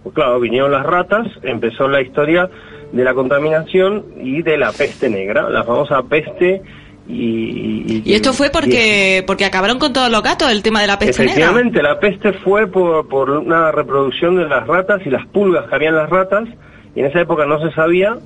Pues 0.02 0.12
claro, 0.12 0.40
vinieron 0.40 0.72
las 0.72 0.84
ratas, 0.84 1.28
empezó 1.44 1.87
la 1.87 2.02
historia 2.02 2.50
de 2.90 3.04
la 3.04 3.14
contaminación 3.14 4.04
y 4.20 4.42
de 4.42 4.58
la 4.58 4.72
peste 4.72 5.08
negra, 5.08 5.48
la 5.50 5.62
famosa 5.62 6.02
peste 6.02 6.62
y... 7.06 8.02
Y 8.04 8.12
esto 8.12 8.32
fue 8.32 8.50
porque 8.50 9.22
porque 9.24 9.44
acabaron 9.44 9.78
con 9.78 9.92
todos 9.92 10.10
los 10.10 10.22
gatos 10.24 10.50
el 10.50 10.64
tema 10.64 10.80
de 10.80 10.88
la 10.88 10.98
peste 10.98 11.22
negra. 11.22 11.32
Efectivamente, 11.32 11.80
la 11.80 12.00
peste 12.00 12.32
fue 12.32 12.66
por, 12.66 13.06
por 13.06 13.30
una 13.30 13.70
reproducción 13.70 14.34
de 14.34 14.48
las 14.48 14.66
ratas 14.66 15.00
y 15.06 15.10
las 15.10 15.24
pulgas 15.28 15.68
que 15.68 15.76
había 15.76 15.90
en 15.90 15.96
las 15.96 16.10
ratas, 16.10 16.48
y 16.96 17.00
en 17.00 17.06
esa 17.06 17.20
época 17.20 17.46
no 17.46 17.60
se 17.60 17.72
sabía, 17.72 18.16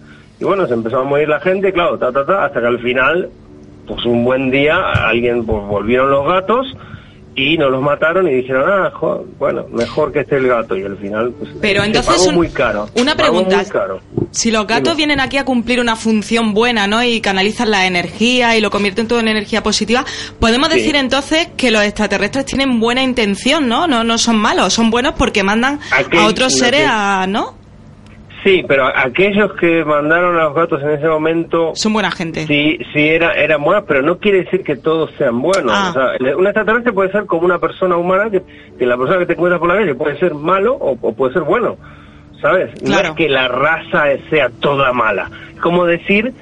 y 0.40 0.44
bueno, 0.44 0.66
se 0.66 0.72
empezó 0.72 1.00
a 1.00 1.04
morir 1.04 1.28
la 1.28 1.40
gente, 1.40 1.70
claro, 1.70 1.98
ta, 1.98 2.10
ta, 2.12 2.24
ta, 2.24 2.46
hasta 2.46 2.60
que 2.60 2.66
al 2.66 2.78
final, 2.78 3.28
pues 3.88 4.04
un 4.04 4.24
buen 4.24 4.50
día, 4.50 4.76
alguien, 5.06 5.44
pues 5.46 5.64
volvieron 5.66 6.10
los 6.10 6.26
gatos, 6.26 6.66
y 7.34 7.56
no 7.56 7.68
los 7.70 7.80
mataron 7.80 8.26
y 8.28 8.34
dijeron, 8.34 8.64
ah, 8.68 8.90
jo, 8.92 9.24
bueno, 9.38 9.64
mejor 9.70 10.10
que 10.12 10.20
esté 10.20 10.36
el 10.38 10.48
gato, 10.48 10.76
y 10.76 10.82
al 10.82 10.96
final, 10.98 11.32
pues, 11.38 11.50
Pero 11.60 11.84
entonces 11.84 12.12
pagó 12.16 12.28
un- 12.30 12.34
muy 12.34 12.48
caro. 12.48 12.88
una 12.96 13.14
pregunta. 13.14 13.56
muy 13.58 13.66
caro. 13.66 14.00
Si 14.32 14.50
los 14.50 14.66
gatos 14.66 14.96
vienen 14.96 15.20
aquí 15.20 15.36
a 15.38 15.44
cumplir 15.44 15.80
una 15.80 15.94
función 15.96 16.52
buena, 16.52 16.86
¿no? 16.88 17.02
Y 17.02 17.20
canalizan 17.20 17.70
la 17.70 17.86
energía 17.86 18.56
y 18.56 18.60
lo 18.60 18.70
convierten 18.70 19.06
todo 19.08 19.20
en 19.20 19.28
energía 19.28 19.62
positiva, 19.62 20.04
podemos 20.40 20.68
Sí. 20.70 20.78
decir 20.80 20.96
entonces 20.96 21.48
que 21.56 21.70
los 21.70 21.82
extraterrestres 21.84 22.44
tienen 22.44 22.80
buena 22.80 23.02
intención, 23.04 23.68
¿no? 23.68 23.86
No, 23.86 24.02
no 24.04 24.18
son 24.18 24.36
malos, 24.36 24.72
son 24.74 24.90
buenos 24.90 25.14
porque 25.16 25.42
mandan 25.44 25.78
a 26.18 26.26
otros 26.26 26.54
seres 26.58 26.86
a, 26.90 27.26
¿no? 27.28 27.54
Sí, 28.44 28.64
pero 28.66 28.86
aquellos 28.86 29.52
que 29.54 29.84
mandaron 29.84 30.36
a 30.36 30.44
los 30.44 30.54
gatos 30.54 30.80
en 30.82 30.90
ese 30.90 31.08
momento 31.08 31.72
Son 31.74 31.92
buena 31.92 32.10
gente. 32.10 32.46
Sí, 32.46 32.78
sí, 32.92 33.08
era, 33.08 33.32
eran 33.32 33.62
buenas, 33.62 33.84
pero 33.86 34.02
no 34.02 34.18
quiere 34.18 34.44
decir 34.44 34.62
que 34.62 34.76
todos 34.76 35.10
sean 35.18 35.42
buenos. 35.42 35.72
Ah. 35.74 35.90
O 35.90 35.92
sea, 35.92 36.36
un 36.36 36.46
extraterrestre 36.46 36.92
puede 36.92 37.10
ser 37.10 37.26
como 37.26 37.44
una 37.44 37.58
persona 37.58 37.96
humana, 37.96 38.30
que, 38.30 38.42
que 38.78 38.86
la 38.86 38.96
persona 38.96 39.18
que 39.18 39.26
te 39.26 39.32
encuentras 39.32 39.58
por 39.58 39.68
la 39.68 39.76
calle 39.76 39.94
puede 39.94 40.18
ser 40.18 40.34
malo 40.34 40.74
o, 40.74 40.96
o 41.00 41.12
puede 41.12 41.32
ser 41.32 41.42
bueno, 41.42 41.76
¿sabes? 42.40 42.70
No 42.82 42.98
es 43.00 43.10
que 43.12 43.28
la 43.28 43.48
raza 43.48 44.04
sea 44.30 44.50
toda 44.60 44.92
mala. 44.92 45.30
Es 45.54 45.60
como 45.60 45.84
decir 45.84 46.32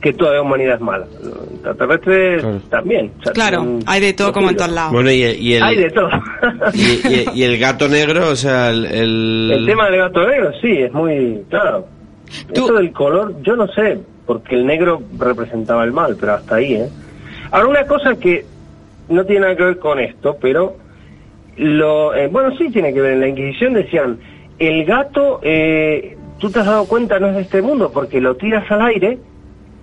que 0.00 0.12
toda 0.14 0.34
la 0.34 0.42
humanidad 0.42 0.76
es 0.76 0.80
mala. 0.80 1.06
Los 1.22 1.50
extraterrestres 1.52 2.42
Claro. 2.42 2.60
también. 2.70 3.12
o 3.18 3.22
sea, 3.22 3.32
Claro, 3.32 3.78
hay 3.86 4.00
de 4.00 4.12
todo 4.14 4.32
como 4.32 4.48
en 4.50 4.56
todos 4.56 4.72
lados. 4.72 4.92
Bueno, 4.92 5.10
y, 5.10 5.22
y 5.22 5.54
el, 5.54 5.62
Hay 5.62 5.76
de 5.76 5.90
todo. 5.90 6.08
y, 6.72 6.80
y- 7.08 7.24
y 7.34 7.42
el 7.44 7.58
gato 7.58 7.86
negro, 7.88 8.28
o 8.30 8.36
sea, 8.36 8.70
el... 8.70 8.86
el- 8.86 9.50
El 9.52 9.66
tema 9.66 9.90
del 9.90 9.98
gato 10.00 10.26
negro, 10.26 10.52
sí, 10.60 10.70
es 10.78 10.92
muy 10.92 11.42
claro. 11.50 11.86
Tú- 12.54 12.64
Eso 12.66 12.74
del 12.74 12.92
color, 12.92 13.34
yo 13.42 13.56
no 13.56 13.66
sé, 13.68 13.98
porque 14.26 14.54
el 14.54 14.66
negro 14.66 15.02
representaba 15.18 15.84
el 15.84 15.92
mal, 15.92 16.16
pero 16.18 16.34
hasta 16.34 16.54
ahí, 16.56 16.74
¿eh? 16.74 16.88
Ahora, 17.50 17.66
una 17.68 17.86
cosa 17.86 18.14
que 18.16 18.44
no 19.08 19.24
tiene 19.26 19.40
nada 19.42 19.56
que 19.56 19.64
ver 19.64 19.78
con 19.78 19.98
esto, 19.98 20.36
pero 20.40 20.76
lo 21.56 22.14
eh, 22.14 22.28
bueno, 22.28 22.56
sí 22.56 22.70
tiene 22.70 22.94
que 22.94 23.00
ver. 23.00 23.14
En 23.14 23.20
la 23.20 23.28
Inquisición 23.28 23.74
decían, 23.74 24.18
el 24.58 24.84
gato, 24.84 25.40
eh, 25.42 26.16
tú 26.38 26.50
te 26.50 26.60
has 26.60 26.66
dado 26.66 26.86
cuenta, 26.86 27.18
no 27.18 27.28
es 27.28 27.34
de 27.36 27.42
este 27.42 27.60
mundo, 27.62 27.90
porque 27.92 28.20
lo 28.20 28.36
tiras 28.36 28.70
al 28.70 28.82
aire 28.82 29.18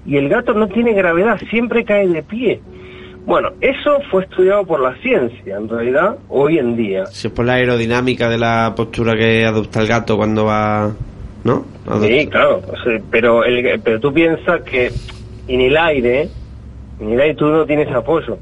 y 0.07 0.17
el 0.17 0.29
gato 0.29 0.53
no 0.53 0.67
tiene 0.67 0.93
gravedad, 0.93 1.39
siempre 1.49 1.83
cae 1.83 2.07
de 2.07 2.23
pie. 2.23 2.59
Bueno, 3.25 3.49
eso 3.59 3.99
fue 4.09 4.23
estudiado 4.23 4.65
por 4.65 4.79
la 4.79 4.95
ciencia, 5.01 5.57
en 5.57 5.67
realidad, 5.67 6.15
hoy 6.29 6.57
en 6.59 6.77
día. 6.77 7.05
Si 7.07 7.27
es 7.27 7.33
por 7.33 7.45
la 7.45 7.53
aerodinámica 7.55 8.29
de 8.29 8.37
la 8.37 8.73
postura 8.75 9.15
que 9.17 9.45
adopta 9.45 9.81
el 9.81 9.87
gato 9.87 10.15
cuando 10.17 10.45
va... 10.45 10.91
¿No? 11.43 11.65
Adopta- 11.85 12.07
Sí, 12.07 12.27
claro, 12.27 12.61
o 12.71 12.83
sea, 12.83 12.99
pero, 13.11 13.43
el, 13.43 13.79
pero 13.81 13.99
tú 13.99 14.13
piensas 14.13 14.61
que 14.63 14.91
en 15.49 15.61
el 15.61 15.75
aire, 15.77 16.29
en 17.01 17.11
el 17.11 17.19
aire 17.19 17.35
tú 17.35 17.45
no 17.47 17.65
tienes 17.65 17.89
apoyo. 17.93 18.37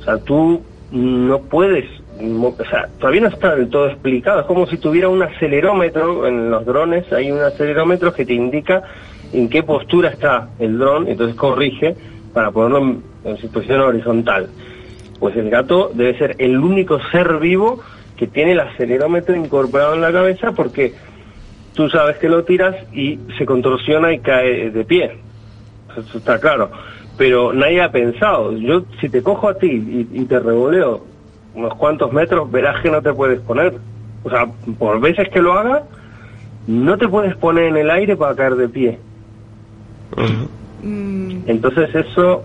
O 0.00 0.04
sea, 0.04 0.18
tú 0.18 0.62
no 0.90 1.38
puedes, 1.42 1.84
o 2.20 2.54
sea, 2.70 2.88
todavía 2.98 3.20
no 3.22 3.28
está 3.28 3.54
del 3.54 3.68
todo 3.68 3.86
explicado. 3.88 4.40
Es 4.40 4.46
como 4.46 4.66
si 4.66 4.78
tuviera 4.78 5.08
un 5.08 5.22
acelerómetro 5.22 6.26
en 6.26 6.50
los 6.50 6.64
drones, 6.66 7.10
hay 7.12 7.30
un 7.30 7.40
acelerómetro 7.40 8.12
que 8.12 8.24
te 8.26 8.34
indica 8.34 8.82
en 9.32 9.48
qué 9.48 9.62
postura 9.62 10.10
está 10.10 10.48
el 10.58 10.78
dron, 10.78 11.08
entonces 11.08 11.36
corrige 11.36 11.96
para 12.32 12.50
ponerlo 12.50 12.78
en, 12.78 13.02
en 13.24 13.38
situación 13.38 13.80
horizontal. 13.80 14.48
Pues 15.18 15.36
el 15.36 15.50
gato 15.50 15.90
debe 15.94 16.16
ser 16.16 16.36
el 16.38 16.58
único 16.58 16.98
ser 17.10 17.38
vivo 17.38 17.80
que 18.16 18.26
tiene 18.26 18.52
el 18.52 18.60
acelerómetro 18.60 19.36
incorporado 19.36 19.94
en 19.94 20.00
la 20.00 20.12
cabeza 20.12 20.52
porque 20.52 20.94
tú 21.74 21.88
sabes 21.88 22.18
que 22.18 22.28
lo 22.28 22.44
tiras 22.44 22.76
y 22.92 23.18
se 23.38 23.46
contorsiona 23.46 24.12
y 24.12 24.18
cae 24.18 24.70
de 24.70 24.84
pie. 24.84 25.18
Eso 25.96 26.18
está 26.18 26.38
claro. 26.38 26.70
Pero 27.16 27.52
nadie 27.52 27.82
ha 27.82 27.90
pensado. 27.90 28.52
Yo, 28.56 28.82
si 29.00 29.08
te 29.08 29.22
cojo 29.22 29.48
a 29.48 29.54
ti 29.54 29.66
y, 29.66 30.08
y 30.12 30.24
te 30.24 30.38
revoleo 30.38 31.04
unos 31.54 31.74
cuantos 31.74 32.12
metros, 32.12 32.50
verás 32.50 32.80
que 32.82 32.90
no 32.90 33.02
te 33.02 33.12
puedes 33.12 33.40
poner. 33.40 33.74
O 34.22 34.30
sea, 34.30 34.46
por 34.78 35.00
veces 35.00 35.28
que 35.30 35.40
lo 35.40 35.52
haga, 35.54 35.84
no 36.66 36.98
te 36.98 37.08
puedes 37.08 37.36
poner 37.36 37.64
en 37.64 37.76
el 37.76 37.90
aire 37.90 38.16
para 38.16 38.34
caer 38.34 38.56
de 38.56 38.68
pie. 38.68 38.98
Mm, 40.82 41.38
Entonces 41.46 41.94
eso, 41.94 42.44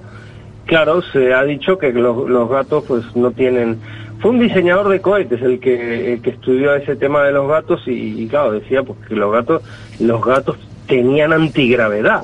claro, 0.65 1.01
se 1.01 1.33
ha 1.33 1.43
dicho 1.43 1.77
que 1.77 1.91
los, 1.91 2.29
los 2.29 2.49
gatos 2.49 2.83
pues 2.87 3.03
no 3.15 3.31
tienen... 3.31 3.77
Fue 4.19 4.31
un 4.31 4.39
diseñador 4.39 4.87
de 4.89 5.01
cohetes 5.01 5.41
el 5.41 5.59
que, 5.59 6.13
el 6.13 6.21
que 6.21 6.29
estudió 6.29 6.73
ese 6.75 6.95
tema 6.95 7.23
de 7.23 7.33
los 7.33 7.47
gatos 7.47 7.81
y, 7.87 8.23
y, 8.23 8.27
claro, 8.27 8.53
decía 8.53 8.81
pues, 8.81 8.97
que 9.07 9.15
los 9.15 9.31
gatos, 9.33 9.61
los 9.99 10.23
gatos 10.23 10.55
tenían 10.87 11.33
antigravedad. 11.33 12.23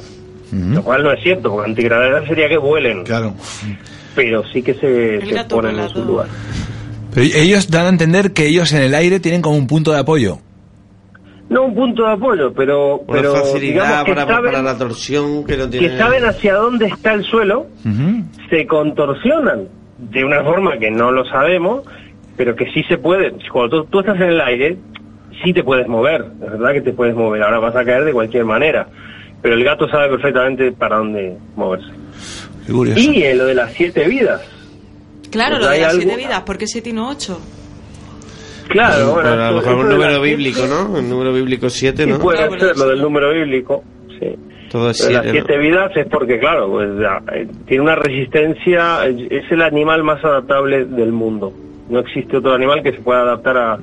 Lo 0.52 0.82
cual 0.82 1.04
no 1.04 1.12
es 1.12 1.22
cierto, 1.22 1.52
porque 1.52 1.70
antigravedad 1.70 2.26
sería 2.26 2.50
que 2.50 2.58
vuelen, 2.58 3.04
Claro. 3.04 3.36
pero 4.16 4.44
sí 4.52 4.64
que 4.64 4.74
se, 4.74 5.20
ponen 5.48 5.78
en 5.78 5.90
su 5.90 6.04
lugar. 6.04 6.28
Pero 7.14 7.28
ellos 7.36 7.70
dan 7.70 7.86
a 7.86 7.90
entender 7.90 8.34
que 8.34 8.48
ellos 8.48 8.72
en 8.74 8.82
el 8.82 8.96
aire 8.96 9.20
tienen 9.20 9.42
como 9.44 9.58
un 9.58 9.68
punto 9.68 9.92
de 9.92 10.00
apoyo. 10.00 10.40
No 11.50 11.64
un 11.64 11.74
punto 11.74 12.06
de 12.06 12.12
apoyo, 12.12 12.54
pero, 12.54 12.98
Una 12.98 13.22
pero 13.22 13.34
facilidad 13.34 13.84
digamos 13.84 14.06
que 14.06 14.14
para, 14.14 14.28
saben, 14.28 14.52
para 14.52 14.64
la 14.64 14.78
torsión 14.78 15.44
que 15.46 15.58
no 15.58 15.70
tiene... 15.70 15.90
que 15.90 15.98
saben 15.98 16.26
hacia 16.26 16.54
dónde 16.54 16.86
está 16.86 17.14
el 17.14 17.24
suelo 17.24 17.66
se 18.50 18.68
contorsionan 18.68 19.68
de 19.98 20.24
una 20.24 20.44
forma 20.44 20.78
que 20.78 20.92
no 20.92 21.12
lo 21.12 21.26
sabemos, 21.26 21.84
pero 22.38 22.56
que 22.56 22.72
sí 22.72 22.84
se 22.84 22.98
puede. 22.98 23.34
Cuando 23.52 23.84
tú, 23.84 23.90
tú 23.90 24.00
estás 24.00 24.16
en 24.18 24.30
el 24.30 24.42
aire, 24.42 24.78
sí 25.44 25.54
te 25.54 25.64
puedes 25.64 25.88
mover, 25.88 26.26
es 26.42 26.52
verdad 26.52 26.74
que 26.74 26.82
te 26.82 26.94
puedes 26.94 27.16
mover, 27.16 27.44
ahora 27.44 27.60
vas 27.60 27.76
a 27.76 27.84
caer 27.84 28.06
de 28.06 28.14
cualquier 28.14 28.46
manera, 28.46 28.88
pero 29.42 29.56
el 29.56 29.64
gato 29.64 29.88
sabe 29.90 30.10
perfectamente 30.10 30.72
para 30.72 30.98
dónde 30.98 31.38
moverse. 31.56 31.92
Y 32.98 33.24
eh, 33.24 33.34
lo 33.34 33.46
de 33.46 33.56
las 33.56 33.74
siete 33.74 34.08
vidas. 34.08 34.42
claro, 35.32 35.56
Pues 35.56 35.66
lo 35.66 35.72
de 35.72 35.80
las 35.80 35.96
siete 35.96 36.16
vidas, 36.16 36.42
¿por 36.42 36.58
qué 36.58 36.68
siete 36.68 36.92
y 36.92 36.94
no 36.94 37.10
ocho? 37.10 37.40
Claro, 38.70 39.14
bueno, 39.14 39.30
Pero 39.30 39.44
a 39.44 39.52
lo 39.52 39.58
mejor 39.58 39.76
un 39.76 39.90
número 39.90 40.22
bíblico, 40.22 40.60
siete- 40.60 40.74
¿no? 40.90 40.98
El 40.98 41.10
número 41.10 41.34
bíblico 41.34 41.70
7, 41.70 42.04
Sí, 42.06 42.10
¿no? 42.10 42.20
puede 42.20 42.60
ser 42.60 42.78
lo 42.78 42.88
del 42.88 43.02
número 43.02 43.32
bíblico, 43.34 43.84
sí. 44.20 44.36
Todo 44.72 44.92
Pero 44.96 45.12
las 45.14 45.24
7, 45.24 45.32
siete 45.32 45.58
vidas 45.58 45.92
es 45.96 46.06
porque, 46.08 46.38
claro, 46.40 46.70
pues, 46.70 46.90
ya, 47.00 47.22
eh, 47.34 47.48
tiene 47.66 47.84
una 47.84 47.96
resistencia, 47.96 49.06
es 49.08 49.52
el 49.52 49.62
animal 49.64 50.04
más 50.04 50.24
adaptable 50.24 50.86
del 50.86 51.12
mundo. 51.12 51.52
No 51.90 52.00
existe 52.00 52.38
otro 52.38 52.54
animal 52.54 52.84
que 52.84 52.92
se 52.92 53.00
pueda 53.02 53.22
adaptar 53.22 53.58
a, 53.58 53.80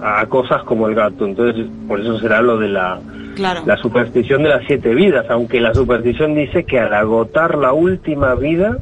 a 0.00 0.26
cosas 0.26 0.62
como 0.64 0.88
el 0.88 0.94
gato. 0.94 1.26
Entonces, 1.26 1.66
por 1.86 2.00
eso 2.00 2.18
será 2.18 2.40
lo 2.40 2.56
de 2.58 2.68
la, 2.68 2.98
Claro. 3.34 3.60
la 3.66 3.76
superstición 3.76 4.42
de 4.44 4.48
las 4.48 4.62
siete 4.66 4.94
vidas, 4.94 5.26
aunque 5.28 5.60
la 5.60 5.74
superstición 5.74 6.34
dice 6.34 6.64
que 6.64 6.78
al 6.80 6.94
agotar 6.94 7.58
la 7.58 7.72
última 7.74 8.34
vida 8.34 8.78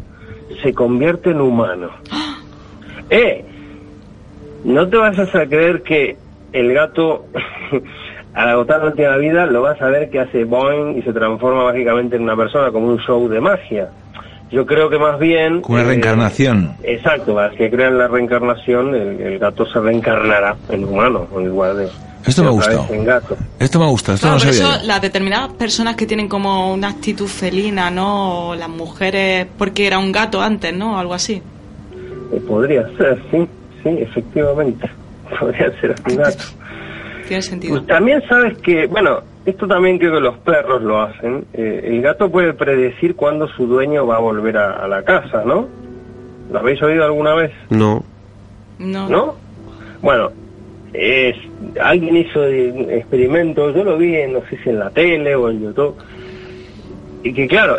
se 0.62 0.72
convierte 0.74 1.30
en 1.30 1.40
humano. 1.40 1.90
¡Eh! 3.10 3.44
No 4.64 4.88
te 4.88 4.96
vas 4.96 5.18
a 5.18 5.46
creer 5.46 5.82
que 5.82 6.16
el 6.52 6.72
gato, 6.72 7.26
al 8.34 8.48
agotar 8.48 8.80
la 8.80 8.86
última 8.86 9.16
vida, 9.16 9.46
lo 9.46 9.62
vas 9.62 9.80
a 9.82 9.86
ver 9.86 10.10
que 10.10 10.20
hace 10.20 10.44
boing 10.44 10.98
y 10.98 11.02
se 11.02 11.12
transforma 11.12 11.64
mágicamente 11.64 12.16
en 12.16 12.22
una 12.22 12.36
persona, 12.36 12.70
como 12.70 12.88
un 12.88 12.98
show 12.98 13.28
de 13.28 13.40
magia. 13.40 13.88
Yo 14.50 14.66
creo 14.66 14.90
que 14.90 14.98
más 14.98 15.18
bien... 15.18 15.62
Una 15.66 15.80
eh, 15.80 15.86
reencarnación. 15.86 16.74
Exacto, 16.82 17.34
para 17.34 17.50
que 17.50 17.70
crean 17.70 17.96
la 17.96 18.06
reencarnación, 18.06 18.94
el, 18.94 19.20
el 19.20 19.38
gato 19.38 19.64
se 19.64 19.80
reencarnará 19.80 20.56
en 20.68 20.84
humano, 20.84 21.26
en 21.34 21.48
lugar 21.48 21.74
de... 21.74 21.88
Esto 22.26 22.44
me 22.44 23.04
gato. 23.04 23.36
Esto 23.58 23.80
me 23.80 23.86
gusta, 23.86 24.14
esto 24.14 24.26
Claro, 24.28 24.38
no 24.38 24.44
por 24.44 24.54
eso 24.54 24.80
yo. 24.80 24.86
las 24.86 25.02
determinadas 25.02 25.52
personas 25.54 25.96
que 25.96 26.06
tienen 26.06 26.28
como 26.28 26.72
una 26.72 26.88
actitud 26.88 27.26
felina, 27.26 27.90
¿no? 27.90 28.50
O 28.50 28.54
las 28.54 28.68
mujeres, 28.68 29.48
porque 29.58 29.88
era 29.88 29.98
un 29.98 30.12
gato 30.12 30.40
antes, 30.40 30.72
¿no? 30.72 30.98
Algo 30.98 31.14
así. 31.14 31.42
Eh, 32.32 32.40
podría 32.46 32.86
ser, 32.96 33.20
sí, 33.30 33.44
sí, 33.82 33.88
efectivamente. 34.00 34.88
Podría 35.40 35.70
ser 35.80 35.94
un 36.08 36.16
gato. 36.16 36.44
Tiene 37.26 37.42
sentido. 37.42 37.74
Pues 37.74 37.86
también 37.86 38.22
sabes 38.28 38.58
que, 38.58 38.86
bueno, 38.86 39.20
esto 39.46 39.66
también 39.66 39.98
creo 39.98 40.14
que 40.14 40.20
los 40.20 40.38
perros 40.38 40.82
lo 40.82 41.00
hacen. 41.00 41.44
Eh, 41.54 41.82
el 41.84 42.02
gato 42.02 42.30
puede 42.30 42.52
predecir 42.52 43.16
cuándo 43.16 43.48
su 43.48 43.66
dueño 43.66 44.06
va 44.06 44.16
a 44.16 44.20
volver 44.20 44.56
a, 44.56 44.84
a 44.84 44.88
la 44.88 45.02
casa, 45.02 45.42
¿no? 45.44 45.68
¿Lo 46.50 46.58
habéis 46.58 46.82
oído 46.82 47.04
alguna 47.04 47.34
vez? 47.34 47.52
No. 47.70 48.04
No. 48.78 49.08
¿No? 49.08 49.34
Bueno, 50.02 50.30
es, 50.92 51.36
alguien 51.80 52.16
hizo 52.16 52.46
experimentos, 52.46 53.74
yo 53.74 53.84
lo 53.84 53.96
vi, 53.96 54.16
en, 54.16 54.34
no 54.34 54.40
sé 54.50 54.58
si 54.62 54.70
en 54.70 54.78
la 54.78 54.90
tele 54.90 55.34
o 55.34 55.48
en 55.48 55.62
YouTube, 55.62 55.96
y 57.22 57.32
que 57.32 57.46
claro, 57.46 57.78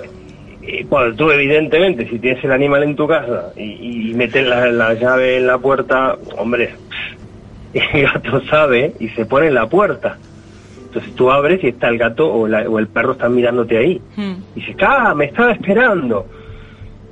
eh, 0.65 0.85
cuando 0.89 1.15
tú 1.15 1.31
evidentemente, 1.31 2.07
si 2.09 2.19
tienes 2.19 2.43
el 2.43 2.51
animal 2.51 2.83
en 2.83 2.95
tu 2.95 3.07
casa 3.07 3.51
y, 3.55 4.09
y 4.09 4.13
metes 4.13 4.45
la, 4.47 4.67
la 4.71 4.93
llave 4.93 5.37
en 5.37 5.47
la 5.47 5.57
puerta, 5.57 6.15
hombre, 6.37 6.73
el 7.73 8.03
gato 8.03 8.41
sabe 8.45 8.93
y 8.99 9.09
se 9.09 9.25
pone 9.25 9.47
en 9.47 9.55
la 9.55 9.67
puerta. 9.67 10.17
Entonces 10.85 11.15
tú 11.15 11.31
abres 11.31 11.63
y 11.63 11.67
está 11.69 11.87
el 11.89 11.97
gato 11.97 12.31
o, 12.31 12.47
la- 12.47 12.69
o 12.69 12.77
el 12.79 12.87
perro 12.87 13.13
está 13.13 13.27
mirándote 13.29 13.77
ahí. 13.77 14.01
Hmm. 14.15 14.33
Y 14.55 14.59
dice, 14.61 14.75
¡ah, 14.81 15.13
me 15.15 15.25
estaba 15.25 15.51
esperando! 15.51 16.27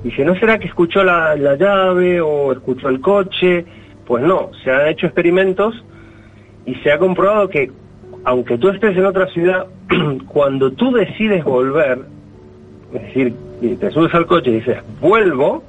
Dice, 0.04 0.24
¿no 0.24 0.34
será 0.36 0.58
que 0.58 0.66
escuchó 0.66 1.02
la, 1.04 1.36
la 1.36 1.54
llave 1.56 2.20
o 2.20 2.52
escuchó 2.52 2.88
el 2.88 3.00
coche? 3.00 3.64
Pues 4.06 4.22
no, 4.24 4.50
se 4.64 4.70
han 4.70 4.88
hecho 4.88 5.06
experimentos 5.06 5.74
y 6.66 6.74
se 6.76 6.90
ha 6.92 6.98
comprobado 6.98 7.48
que 7.48 7.70
aunque 8.24 8.56
tú 8.58 8.68
estés 8.68 8.96
en 8.96 9.04
otra 9.04 9.26
ciudad, 9.28 9.66
cuando 10.28 10.70
tú 10.72 10.92
decides 10.92 11.42
volver, 11.44 12.00
es 12.94 13.02
decir, 13.02 13.34
te 13.80 13.90
subes 13.90 14.12
al 14.14 14.26
coche 14.26 14.50
y 14.50 14.54
dices, 14.54 14.78
vuelvo, 15.00 15.62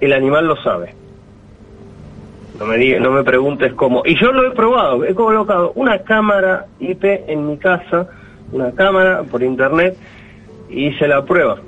el 0.00 0.12
animal 0.12 0.46
lo 0.46 0.56
sabe. 0.62 0.94
No 2.58 2.66
me, 2.66 2.76
diga- 2.76 3.00
no 3.00 3.10
me 3.10 3.22
preguntes 3.24 3.72
cómo. 3.74 4.02
Y 4.04 4.14
yo 4.20 4.30
lo 4.32 4.46
he 4.46 4.50
probado, 4.54 5.04
he 5.04 5.14
colocado 5.14 5.72
una 5.74 5.98
cámara 6.00 6.66
IP 6.80 7.04
en 7.28 7.48
mi 7.48 7.56
casa, 7.56 8.06
una 8.52 8.70
cámara 8.72 9.22
por 9.22 9.42
internet, 9.42 9.96
y 10.68 10.88
hice 10.88 11.08
la 11.08 11.24
prueba. 11.24 11.58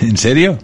¿En 0.00 0.16
serio? 0.16 0.58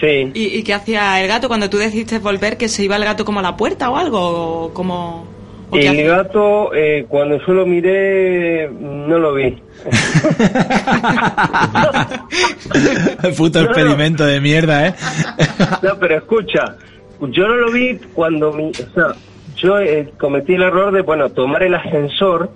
Sí. 0.00 0.30
¿Y, 0.32 0.58
y 0.58 0.62
qué 0.62 0.74
hacía 0.74 1.20
el 1.20 1.28
gato 1.28 1.48
cuando 1.48 1.68
tú 1.68 1.76
decidiste 1.76 2.18
volver? 2.20 2.56
¿Que 2.56 2.68
se 2.68 2.84
iba 2.84 2.94
el 2.96 3.04
gato 3.04 3.24
como 3.24 3.40
a 3.40 3.42
la 3.42 3.56
puerta 3.56 3.90
o 3.90 3.96
algo? 3.96 4.18
¿O 4.66 4.72
como.? 4.72 5.26
¿O 5.70 5.72
qué 5.72 5.86
El 5.88 6.06
gato, 6.08 6.72
eh, 6.74 7.04
cuando 7.08 7.38
yo 7.46 7.52
lo 7.52 7.66
miré, 7.66 8.68
no 8.70 9.18
lo 9.18 9.34
vi. 9.34 9.62
Puto 13.36 13.60
experimento 13.60 14.24
de 14.24 14.40
mierda, 14.40 14.86
¿eh? 14.88 14.94
No, 15.82 15.96
pero 15.98 16.16
escucha, 16.16 16.76
yo 17.20 17.46
no 17.48 17.54
lo 17.56 17.70
vi 17.72 17.98
cuando 18.14 18.52
mi, 18.52 18.70
o 18.70 18.94
sea, 18.94 19.14
yo 19.56 19.78
eh, 19.80 20.12
cometí 20.18 20.54
el 20.54 20.62
error 20.62 20.92
de, 20.92 21.02
bueno, 21.02 21.28
tomar 21.30 21.62
el 21.62 21.74
ascensor 21.74 22.50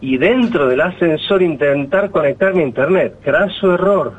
y 0.00 0.16
dentro 0.18 0.68
del 0.68 0.80
ascensor 0.80 1.42
intentar 1.42 2.10
conectarme 2.10 2.62
a 2.62 2.66
internet. 2.66 3.16
Craso 3.24 3.74
error. 3.74 4.12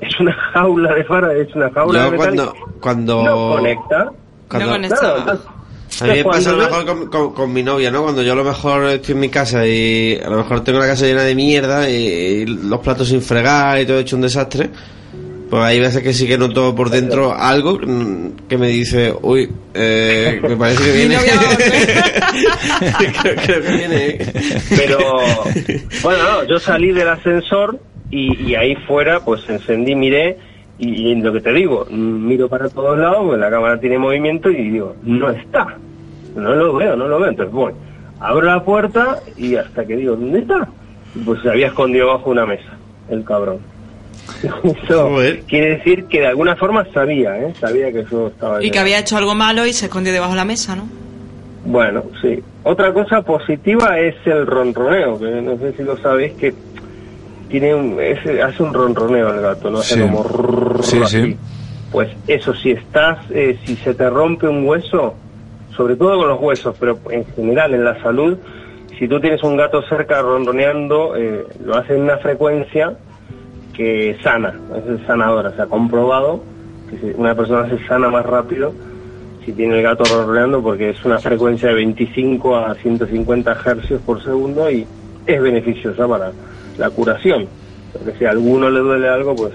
Es 0.00 0.18
una 0.20 0.32
jaula 0.32 0.94
de 0.94 1.04
fara, 1.04 1.32
es 1.34 1.54
una 1.54 1.70
jaula 1.70 1.98
Yo 1.98 2.04
de 2.04 2.10
metal. 2.18 2.34
cuando- 2.34 2.54
cuando- 2.80 3.22
no 3.24 3.50
conecta. 3.56 4.10
Cuando- 4.48 4.66
No 4.66 4.72
conecta. 4.74 4.96
Claro, 4.98 5.18
entonces, 5.18 5.46
A 6.02 6.06
mí 6.06 6.18
me 6.18 6.24
pasa 6.24 6.50
a 6.50 6.52
lo 6.54 6.58
mejor 6.64 6.86
con, 6.86 7.06
con- 7.08 7.34
con 7.34 7.52
mi 7.52 7.62
novia, 7.62 7.90
¿no? 7.90 8.02
Cuando 8.02 8.22
yo 8.22 8.32
a 8.32 8.36
lo 8.36 8.44
mejor 8.44 8.84
estoy 8.86 9.14
en 9.14 9.20
mi 9.20 9.28
casa 9.28 9.66
y 9.66 10.18
a 10.24 10.28
lo 10.30 10.38
mejor 10.38 10.62
tengo 10.64 10.78
la 10.78 10.86
casa 10.86 11.06
llena 11.06 11.22
de 11.22 11.34
mierda 11.34 11.88
y, 11.90 11.94
y 11.94 12.46
los 12.46 12.80
platos 12.80 13.08
sin 13.08 13.20
fregar 13.22 13.80
y 13.80 13.86
todo 13.86 13.98
hecho 13.98 14.16
un 14.16 14.22
desastre, 14.22 14.70
pues 15.50 15.62
hay 15.62 15.80
veces 15.80 16.02
que 16.02 16.12
sí 16.14 16.26
que 16.26 16.38
noto 16.38 16.74
por 16.74 16.88
dentro 16.90 17.34
algo 17.36 17.78
que 18.48 18.56
me 18.58 18.68
dice, 18.68 19.14
uy, 19.22 19.50
eh, 19.74 20.40
me 20.42 20.56
parece 20.56 20.84
que 20.84 20.92
viene. 20.96 21.16
creo, 23.22 23.36
creo 23.36 23.62
que 23.62 23.70
viene. 23.76 24.06
¿eh? 24.06 24.32
Pero 24.76 24.98
bueno, 26.02 26.22
no, 26.24 26.44
yo 26.44 26.58
salí 26.58 26.92
del 26.92 27.08
ascensor 27.08 27.78
y, 28.10 28.50
y 28.50 28.54
ahí 28.54 28.74
fuera 28.86 29.20
pues 29.20 29.42
encendí, 29.48 29.94
miré 29.94 30.36
y, 30.78 31.10
y 31.10 31.14
lo 31.16 31.32
que 31.32 31.40
te 31.40 31.52
digo, 31.52 31.86
miro 31.90 32.48
para 32.48 32.68
todos 32.68 32.98
lados, 32.98 33.18
pues 33.26 33.38
la 33.38 33.50
cámara 33.50 33.78
tiene 33.78 33.98
movimiento 33.98 34.50
y 34.50 34.70
digo, 34.70 34.96
no 35.04 35.30
está, 35.30 35.76
no 36.34 36.54
lo 36.54 36.74
veo, 36.74 36.96
no 36.96 37.08
lo 37.08 37.18
veo, 37.20 37.30
entonces 37.30 37.52
voy, 37.54 37.72
abro 38.20 38.46
la 38.46 38.64
puerta 38.64 39.20
y 39.36 39.56
hasta 39.56 39.84
que 39.84 39.96
digo, 39.96 40.16
¿dónde 40.16 40.40
está? 40.40 40.68
Y 41.14 41.18
Pues 41.20 41.42
se 41.42 41.50
había 41.50 41.68
escondido 41.68 42.08
bajo 42.08 42.30
una 42.30 42.46
mesa, 42.46 42.78
el 43.08 43.24
cabrón. 43.24 43.58
Eso 44.42 45.10
quiere 45.48 45.76
decir 45.76 46.06
que 46.06 46.20
de 46.20 46.26
alguna 46.28 46.56
forma 46.56 46.86
sabía, 46.92 47.36
¿eh? 47.38 47.54
Sabía 47.60 47.92
que 47.92 48.04
yo 48.10 48.28
estaba... 48.28 48.62
Y 48.62 48.70
que 48.70 48.78
había 48.78 48.98
hecho 49.00 49.16
algo 49.16 49.34
malo 49.34 49.66
y 49.66 49.72
se 49.72 49.86
escondió 49.86 50.12
debajo 50.12 50.32
de 50.32 50.36
la 50.38 50.44
mesa, 50.44 50.76
¿no? 50.76 50.84
Bueno, 51.64 52.02
sí. 52.20 52.42
Otra 52.64 52.92
cosa 52.92 53.22
positiva 53.22 53.98
es 53.98 54.14
el 54.24 54.46
ronroneo, 54.46 55.18
que 55.18 55.26
no 55.42 55.56
sé 55.58 55.72
si 55.76 55.82
lo 55.82 55.96
sabéis, 55.98 56.32
que 56.34 56.54
tiene 57.48 57.74
un, 57.74 58.00
es- 58.00 58.18
hace 58.42 58.62
un 58.62 58.72
ronroneo 58.72 59.32
el 59.34 59.40
gato, 59.40 59.70
¿no? 59.70 59.78
Hace 59.78 59.94
Sí. 59.96 60.00
como 60.00 60.24
Sí, 60.82 61.00
así. 61.02 61.22
sí. 61.22 61.36
Pues 61.90 62.08
eso, 62.26 62.54
si 62.54 62.70
estás, 62.70 63.18
eh, 63.30 63.58
si 63.66 63.76
se 63.76 63.94
te 63.94 64.08
rompe 64.08 64.48
un 64.48 64.66
hueso, 64.66 65.14
sobre 65.76 65.96
todo 65.96 66.18
con 66.18 66.28
los 66.28 66.40
huesos, 66.40 66.76
pero 66.78 66.98
en 67.10 67.24
general 67.26 67.74
en 67.74 67.84
la 67.84 68.00
salud, 68.02 68.36
si 68.98 69.08
tú 69.08 69.20
tienes 69.20 69.42
un 69.42 69.56
gato 69.56 69.82
cerca 69.82 70.22
ronroneando, 70.22 71.16
eh, 71.16 71.46
lo 71.64 71.76
hace 71.76 71.94
en 71.94 72.02
una 72.02 72.18
frecuencia 72.18 72.94
que 73.72 74.16
sana, 74.22 74.54
es 74.76 75.06
sanadora, 75.06 75.50
se 75.52 75.62
ha 75.62 75.66
comprobado 75.66 76.42
que 76.90 77.14
una 77.16 77.34
persona 77.34 77.68
se 77.68 77.84
sana 77.86 78.10
más 78.10 78.24
rápido 78.24 78.72
si 79.44 79.52
tiene 79.52 79.78
el 79.78 79.82
gato 79.82 80.04
ronroneando 80.04 80.62
porque 80.62 80.90
es 80.90 81.04
una 81.04 81.18
frecuencia 81.18 81.68
de 81.68 81.74
25 81.74 82.56
a 82.56 82.74
150 82.74 83.58
hercios 83.64 84.00
por 84.02 84.22
segundo 84.22 84.70
y 84.70 84.86
es 85.26 85.42
beneficiosa 85.42 86.06
para 86.06 86.32
la 86.78 86.90
curación. 86.90 87.46
Porque 87.92 88.12
si 88.18 88.24
a 88.24 88.30
alguno 88.30 88.70
le 88.70 88.80
duele 88.80 89.08
algo, 89.08 89.34
pues 89.34 89.52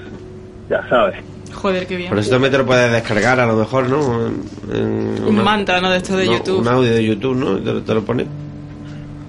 ya 0.69 0.87
sabes. 0.89 1.15
Joder, 1.53 1.87
qué 1.87 1.95
bien. 1.97 2.09
Por 2.09 2.19
eso 2.19 2.29
también 2.31 2.51
te 2.51 2.57
lo 2.57 2.65
puedes 2.65 2.91
descargar 2.91 3.39
a 3.39 3.45
lo 3.45 3.55
mejor, 3.55 3.89
¿no? 3.89 4.27
En- 4.27 4.41
en 5.17 5.23
Un 5.25 5.43
mantra, 5.43 5.81
¿no? 5.81 5.89
De 5.89 5.97
esto 5.97 6.15
de 6.17 6.25
no, 6.25 6.33
YouTube. 6.33 6.59
Un 6.59 6.67
audio 6.67 6.91
de 6.93 7.03
YouTube, 7.05 7.35
¿no? 7.35 7.57
Te, 7.57 7.73
lo- 7.73 7.81
te 7.81 7.93
lo 7.93 8.01
pones. 8.03 8.27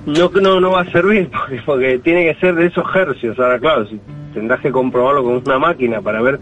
No, 0.06 0.30
no, 0.40 0.60
no 0.60 0.70
va 0.72 0.82
a 0.82 0.90
servir 0.90 1.30
porque, 1.32 1.60
porque 1.64 1.98
tiene 1.98 2.24
que 2.32 2.40
ser 2.40 2.54
de 2.54 2.66
esos 2.66 2.84
hercios. 2.94 3.38
Ahora, 3.38 3.58
claro, 3.58 3.86
si 3.86 3.98
tendrás 4.34 4.60
que 4.60 4.70
comprobarlo 4.70 5.22
con 5.24 5.42
una 5.44 5.58
máquina 5.58 6.00
para 6.00 6.20
ver 6.22 6.40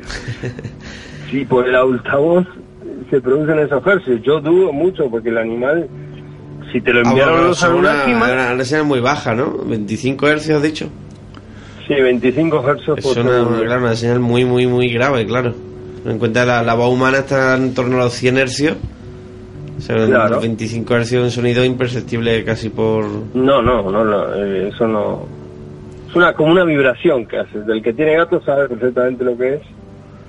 si 1.30 1.44
por 1.44 1.66
el 1.68 1.74
altavoz 1.74 2.46
se 3.10 3.20
producen 3.20 3.58
esos 3.60 3.86
hercios. 3.86 4.20
Yo 4.22 4.40
dudo 4.40 4.72
mucho 4.72 5.08
porque 5.10 5.28
el 5.28 5.38
animal, 5.38 5.88
si 6.72 6.80
te 6.80 6.92
lo 6.92 7.00
Ah, 7.00 7.08
enviaron 7.10 7.34
bueno, 7.34 7.48
los 7.48 7.58
son 7.58 7.74
una, 7.74 8.04
una, 8.06 8.52
una 8.54 8.64
señal 8.64 8.84
muy 8.84 9.00
baja, 9.00 9.34
¿no? 9.34 9.58
25 9.64 10.28
hercios, 10.28 10.62
dicho. 10.62 10.88
Sí, 11.86 11.94
25 11.94 12.68
hercios 12.70 12.98
Es 12.98 13.04
por 13.04 13.18
una, 13.18 13.38
segundo. 13.38 13.62
claro, 13.64 13.80
una 13.82 13.96
señal 13.96 14.20
muy, 14.20 14.44
muy, 14.44 14.66
muy 14.66 14.88
grave, 14.92 15.26
claro. 15.26 15.54
Ten 16.02 16.12
en 16.12 16.18
cuenta 16.18 16.44
la, 16.44 16.62
la 16.62 16.74
voz 16.74 16.92
humana 16.92 17.18
está 17.18 17.56
en 17.56 17.74
torno 17.74 17.96
a 18.00 18.04
los 18.04 18.12
100 18.14 18.38
hercios. 18.38 18.76
O 19.78 19.80
sea, 19.80 19.96
Claro. 20.06 20.30
los 20.34 20.42
25 20.42 20.94
hercios 20.94 21.22
un 21.24 21.30
sonido 21.30 21.64
imperceptible 21.64 22.42
casi 22.44 22.70
por... 22.70 23.04
No, 23.34 23.60
no, 23.60 23.90
no, 23.90 24.04
no, 24.04 24.34
eh, 24.34 24.68
eso 24.72 24.86
no. 24.88 25.26
Es 26.08 26.14
una 26.16 26.32
como 26.32 26.52
una 26.52 26.64
vibración 26.64 27.26
que 27.26 27.38
haces. 27.38 27.66
Del 27.66 27.82
que 27.82 27.92
tiene 27.92 28.16
gato 28.16 28.40
sabe 28.42 28.68
perfectamente 28.68 29.24
lo 29.24 29.36
que 29.36 29.54
es 29.54 29.60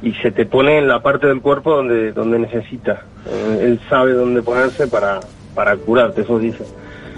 y 0.04 0.12
se 0.22 0.32
te 0.32 0.46
pone 0.46 0.78
en 0.80 0.88
la 0.88 1.02
parte 1.02 1.28
del 1.28 1.39
cuerpo 1.41 1.76
donde 1.76 2.12
donde 2.12 2.39
necesita. 2.39 3.04
Eh, 3.30 3.60
él 3.63 3.80
sabe 3.89 4.12
dónde 4.13 4.41
ponerse 4.41 4.88
para 4.88 5.20
para 5.56 5.76
curarte, 5.78 6.22
eso 6.22 6.38
dice. 6.38 6.63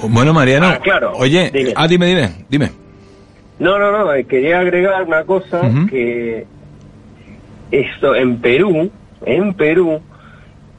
Bueno, 0.08 0.32
Mariano. 0.34 0.68
Ah, 0.68 0.80
claro. 0.82 1.14
Oye, 1.18 1.50
Dime. 1.54 1.74
ah, 1.76 1.88
dime, 1.88 2.06
dime, 2.06 2.46
dime. 2.48 2.72
No, 3.60 3.78
no, 3.78 3.92
no, 3.92 4.14
eh, 4.14 4.24
quería 4.24 4.60
agregar 4.60 5.04
una 5.04 5.26
cosa 5.26 5.62
que 5.90 6.46
esto 7.72 8.16
en 8.16 8.38
Perú, 8.38 8.90
en 9.26 9.54
Perú 9.54 10.02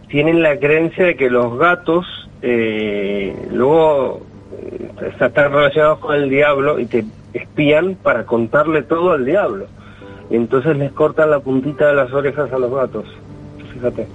tienen 0.09 0.43
la 0.43 0.59
creencia 0.59 1.05
de 1.05 1.17
que 1.17 1.31
los 1.31 1.59
gatos 1.59 2.07
eh, 2.43 3.35
luego 3.53 4.23
eh, 4.61 4.91
están 5.21 5.53
relacionados 5.53 5.99
con 5.99 6.17
el 6.17 6.31
diablo 6.31 6.81
y 6.81 6.87
te 6.87 7.05
espían 7.35 7.97
para 8.03 8.25
contarle 8.25 8.83
todo 8.83 9.13
al 9.13 9.25
diablo. 9.25 9.67
Y 10.31 10.37
entonces 10.37 10.77
les 10.77 10.93
cortan 10.93 11.31
la 11.31 11.41
puntita 11.41 11.89
de 11.89 11.95
las 11.95 12.13
orejas 12.13 12.53
a 12.53 12.59
los 12.59 12.73
gatos. 12.73 13.05
Fíjate. 13.75 14.07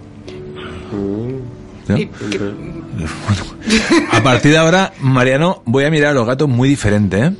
A 4.11 4.23
partir 4.23 4.51
de 4.51 4.57
ahora, 4.57 4.93
Mariano, 5.01 5.61
voy 5.65 5.85
a 5.85 5.91
mirar 5.91 6.11
a 6.11 6.13
los 6.13 6.25
gatos 6.25 6.47
muy 6.47 6.69
diferente, 6.69 7.19
¿eh? 7.19 7.31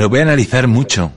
Los 0.00 0.10
voy 0.10 0.20
a 0.20 0.22
analizar 0.22 0.66
mucho. 0.68 1.12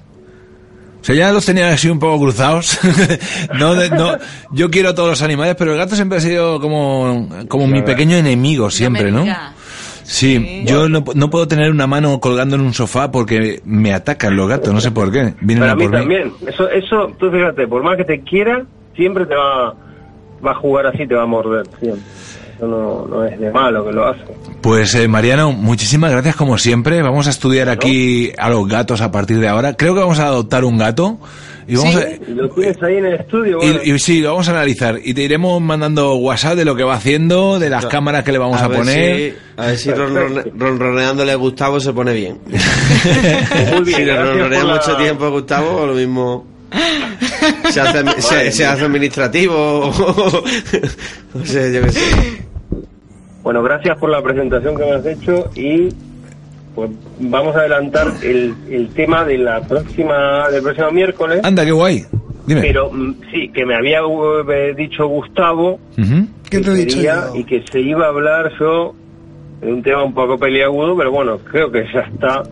O 1.01 1.05
sea, 1.05 1.15
ya 1.15 1.31
los 1.33 1.45
tenía 1.45 1.69
así 1.69 1.89
un 1.89 1.99
poco 1.99 2.23
cruzados. 2.23 2.79
no, 3.59 3.75
de- 3.75 3.89
no, 3.89 4.17
yo 4.51 4.69
quiero 4.71 4.89
a 4.89 4.95
todos 4.95 5.09
los 5.09 5.21
animales, 5.21 5.55
pero 5.57 5.71
el 5.73 5.77
gato 5.77 5.95
siempre 5.95 6.17
ha 6.19 6.21
sido 6.21 6.61
como, 6.61 7.27
como 7.49 7.67
mi 7.67 7.81
pequeño 7.81 8.15
enemigo 8.15 8.69
siempre, 8.69 9.11
¿no? 9.11 9.25
Sí, 9.25 10.37
Sí. 10.37 10.63
yo 10.65 10.89
no, 10.89 11.03
no 11.15 11.29
puedo 11.29 11.47
tener 11.47 11.71
una 11.71 11.87
mano 11.87 12.19
colgando 12.19 12.55
en 12.55 12.61
un 12.61 12.73
sofá 12.73 13.09
porque 13.11 13.61
me 13.65 13.93
atacan 13.93 14.35
los 14.35 14.47
gatos, 14.49 14.73
no 14.73 14.81
sé 14.81 14.91
por 14.91 15.11
qué. 15.11 15.33
Vienen 15.41 15.61
Para 15.61 15.71
a 15.71 15.75
mí 15.75 15.83
por 15.83 15.91
mí. 15.91 15.97
también. 15.97 16.33
Eso, 16.45 16.69
eso, 16.69 17.11
tú 17.17 17.31
fíjate, 17.31 17.67
por 17.67 17.83
más 17.83 17.95
que 17.97 18.03
te 18.03 18.19
quiera, 18.21 18.65
siempre 18.95 19.25
te 19.25 19.33
va, 19.35 19.73
va 20.45 20.51
a 20.51 20.55
jugar 20.55 20.87
así, 20.87 21.07
te 21.07 21.15
va 21.15 21.23
a 21.23 21.25
morder. 21.25 21.65
Siempre. 21.79 22.01
Eso 22.63 22.67
no, 22.67 23.05
no 23.07 23.25
es 23.25 23.39
de 23.39 23.51
malo 23.51 23.85
que 23.85 23.91
lo 23.91 24.07
hace. 24.07 24.21
Pues 24.61 24.95
eh, 24.95 25.07
Mariano, 25.07 25.51
muchísimas 25.51 26.11
gracias 26.11 26.35
como 26.35 26.57
siempre. 26.57 27.01
Vamos 27.01 27.27
a 27.27 27.31
estudiar 27.31 27.69
aquí 27.69 28.31
a 28.37 28.49
los 28.49 28.67
gatos 28.67 29.01
a 29.01 29.11
partir 29.11 29.39
de 29.39 29.47
ahora. 29.47 29.73
Creo 29.73 29.93
que 29.93 29.99
vamos 30.01 30.19
a 30.19 30.27
adoptar 30.27 30.63
un 30.65 30.77
gato. 30.77 31.17
Y 31.65 31.75
vamos 31.77 31.95
a- 31.95 32.09
Y 32.09 32.33
lo 32.33 32.49
tienes 32.49 32.81
ahí 32.83 32.97
en 32.97 33.05
el 33.05 33.13
estudio, 33.13 33.57
bueno, 33.57 33.79
Y, 33.85 33.91
y 33.91 33.99
sí, 33.99 34.19
lo 34.19 34.31
vamos 34.31 34.49
a 34.49 34.51
analizar 34.51 34.99
y 35.01 35.13
te 35.13 35.21
iremos 35.23 35.61
mandando 35.61 36.15
WhatsApp 36.15 36.55
de 36.57 36.65
lo 36.65 36.75
que 36.75 36.83
va 36.83 36.95
haciendo, 36.95 37.57
de 37.57 37.69
las 37.69 37.85
cámaras 37.85 38.25
que 38.25 38.33
le 38.33 38.37
vamos 38.37 38.61
a, 38.61 38.67
ver 38.67 38.79
poner. 38.79 39.15
si- 39.31 39.37
a 39.55 39.65
ver 39.67 39.77
si 39.77 39.89
ronrone- 39.91 40.51
ronroneándole 40.57 41.31
a 41.31 41.35
Gustavo 41.35 41.79
se 41.79 41.93
pone 41.93 42.11
bien. 42.13 42.37
muy 43.71 43.83
bien, 43.85 43.97
si 43.99 44.05
le 44.05 44.21
ronronea 44.21 44.63
la- 44.65 44.73
mucho 44.75 44.95
tiempo 44.97 45.25
a 45.25 45.29
Gustavo, 45.29 45.85
lo 45.87 45.93
mismo. 45.93 46.45
Se 47.69 47.79
hace, 47.79 48.21
se, 48.21 48.51
se 48.51 48.65
hace 48.65 48.83
administrativo. 48.83 49.55
o 49.87 50.43
no 51.33 51.45
sé, 51.45 51.73
yo 51.73 51.81
qué 51.83 51.91
sé. 51.91 52.01
Bueno, 53.43 53.61
gracias 53.61 53.97
por 53.97 54.09
la 54.09 54.21
presentación 54.21 54.75
que 54.77 54.83
me 54.85 54.91
has 54.93 55.05
hecho 55.05 55.49
y 55.55 55.89
pues 56.75 56.89
vamos 57.19 57.55
a 57.55 57.59
adelantar 57.59 58.07
el, 58.23 58.55
el 58.69 58.87
tema 58.89 59.23
de 59.25 59.37
la 59.37 59.61
próxima 59.61 60.49
del 60.49 60.63
próximo 60.63 60.91
miércoles. 60.91 61.41
Anda, 61.43 61.63
qué 61.65 61.71
guay. 61.71 62.05
Dime. 62.47 62.61
Pero 62.61 62.91
mm, 62.91 63.15
sí, 63.31 63.49
que 63.49 63.65
me 63.65 63.75
había 63.75 63.99
eh, 63.99 64.73
dicho 64.75 65.07
Gustavo. 65.07 65.79
¿Qué 66.49 66.59
te 66.59 66.71
he 66.71 66.73
dicho 66.75 66.95
quería 66.97 67.27
yo? 67.27 67.35
y 67.35 67.43
que 67.43 67.63
se 67.71 67.79
iba 67.79 68.05
a 68.05 68.09
hablar 68.09 68.51
yo 68.59 68.95
de 69.61 69.71
un 69.71 69.83
tema 69.83 70.03
un 70.03 70.13
poco 70.13 70.37
peliagudo, 70.37 70.95
pero 70.97 71.11
bueno, 71.11 71.37
creo 71.39 71.71
que 71.71 71.85
ya 71.93 72.01
está. 72.01 72.43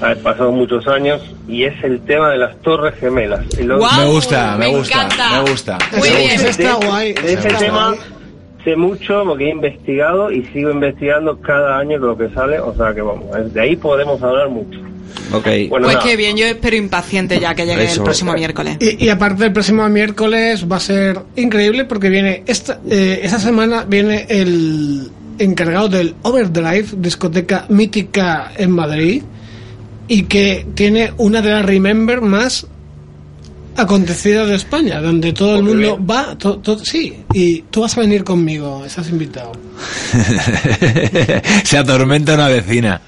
Ha 0.00 0.14
pasado 0.22 0.52
muchos 0.52 0.86
años 0.86 1.20
y 1.48 1.64
es 1.64 1.74
el 1.82 2.00
tema 2.02 2.30
de 2.30 2.38
las 2.38 2.56
Torres 2.62 2.94
Gemelas. 3.00 3.44
El- 3.58 3.66
me 3.68 4.06
gusta, 4.06 4.56
me, 4.56 4.66
me 4.70 4.76
gusta, 4.78 5.04
encanta. 5.06 5.42
me 5.42 5.50
gusta. 5.50 5.78
Muy 5.98 6.08
bien. 6.08 6.30
eso 6.30 6.46
está 6.48 6.74
guay. 6.74 7.12
de 7.14 7.32
ese 7.32 7.48
está 7.48 7.58
tema 7.58 7.88
guay. 7.88 7.98
Sé 8.70 8.76
mucho 8.76 9.22
porque 9.24 9.46
he 9.46 9.50
investigado 9.50 10.30
y 10.30 10.44
sigo 10.46 10.70
investigando 10.70 11.40
cada 11.40 11.78
año 11.78 11.98
lo 11.98 12.16
que 12.16 12.28
sale, 12.30 12.58
o 12.60 12.74
sea 12.74 12.94
que 12.94 13.00
vamos, 13.00 13.26
de 13.52 13.60
ahí 13.60 13.76
podemos 13.76 14.22
hablar 14.22 14.48
mucho. 14.50 14.78
Ok. 15.32 15.46
Bueno, 15.68 15.86
Pues 15.86 15.96
nada. 15.96 16.00
qué 16.06 16.16
bien, 16.16 16.36
yo 16.36 16.46
espero 16.46 16.76
impaciente 16.76 17.38
ya 17.40 17.54
que 17.54 17.64
llegue 17.66 17.84
Eso. 17.84 18.00
el 18.00 18.04
próximo 18.04 18.32
miércoles. 18.34 18.76
Y, 18.80 19.04
y 19.06 19.08
aparte 19.08 19.46
el 19.46 19.52
próximo 19.52 19.88
miércoles 19.88 20.66
va 20.70 20.76
a 20.76 20.80
ser 20.80 21.18
increíble 21.36 21.84
porque 21.86 22.08
viene 22.10 22.42
esta 22.46 22.78
eh, 22.90 23.20
esa 23.22 23.38
semana 23.38 23.84
viene 23.88 24.26
el 24.28 25.08
encargado 25.38 25.88
del 25.88 26.14
Overdrive, 26.22 26.86
discoteca 26.98 27.64
mítica 27.68 28.52
en 28.56 28.70
Madrid 28.70 29.22
y 30.08 30.24
que 30.24 30.66
tiene 30.74 31.12
una 31.18 31.40
de 31.42 31.50
las 31.50 31.64
Remember 31.64 32.20
más 32.20 32.66
acontecidas 33.78 34.48
de 34.48 34.54
España, 34.56 35.00
donde 35.00 35.32
todo 35.32 35.56
el 35.56 35.62
mundo 35.62 35.78
bien. 35.96 36.06
va, 36.08 36.36
to- 36.36 36.58
to- 36.58 36.78
sí, 36.78 37.24
y 37.32 37.62
tú 37.62 37.82
vas 37.82 37.96
a 37.96 38.00
venir 38.00 38.24
conmigo, 38.24 38.84
estás 38.84 39.08
invitado. 39.10 39.52
Se 41.64 41.78
atormenta 41.78 42.34
una 42.34 42.48
vecina. 42.48 43.00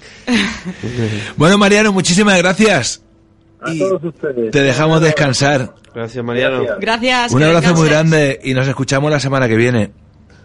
Bueno, 1.36 1.58
Mariano, 1.58 1.92
muchísimas 1.92 2.38
gracias. 2.38 3.02
A 3.62 3.72
Y 3.72 3.78
todos 3.78 4.02
ustedes. 4.04 4.50
Te 4.50 4.62
dejamos 4.62 5.00
descansar. 5.00 5.74
Gracias, 5.94 6.24
Mariano. 6.24 6.62
Gracias. 6.80 7.32
Un 7.32 7.42
abrazo 7.42 7.74
muy 7.74 7.88
grande 7.88 8.40
y 8.42 8.54
nos 8.54 8.66
escuchamos 8.66 9.10
la 9.10 9.20
semana 9.20 9.48
que 9.48 9.56
viene. 9.56 9.90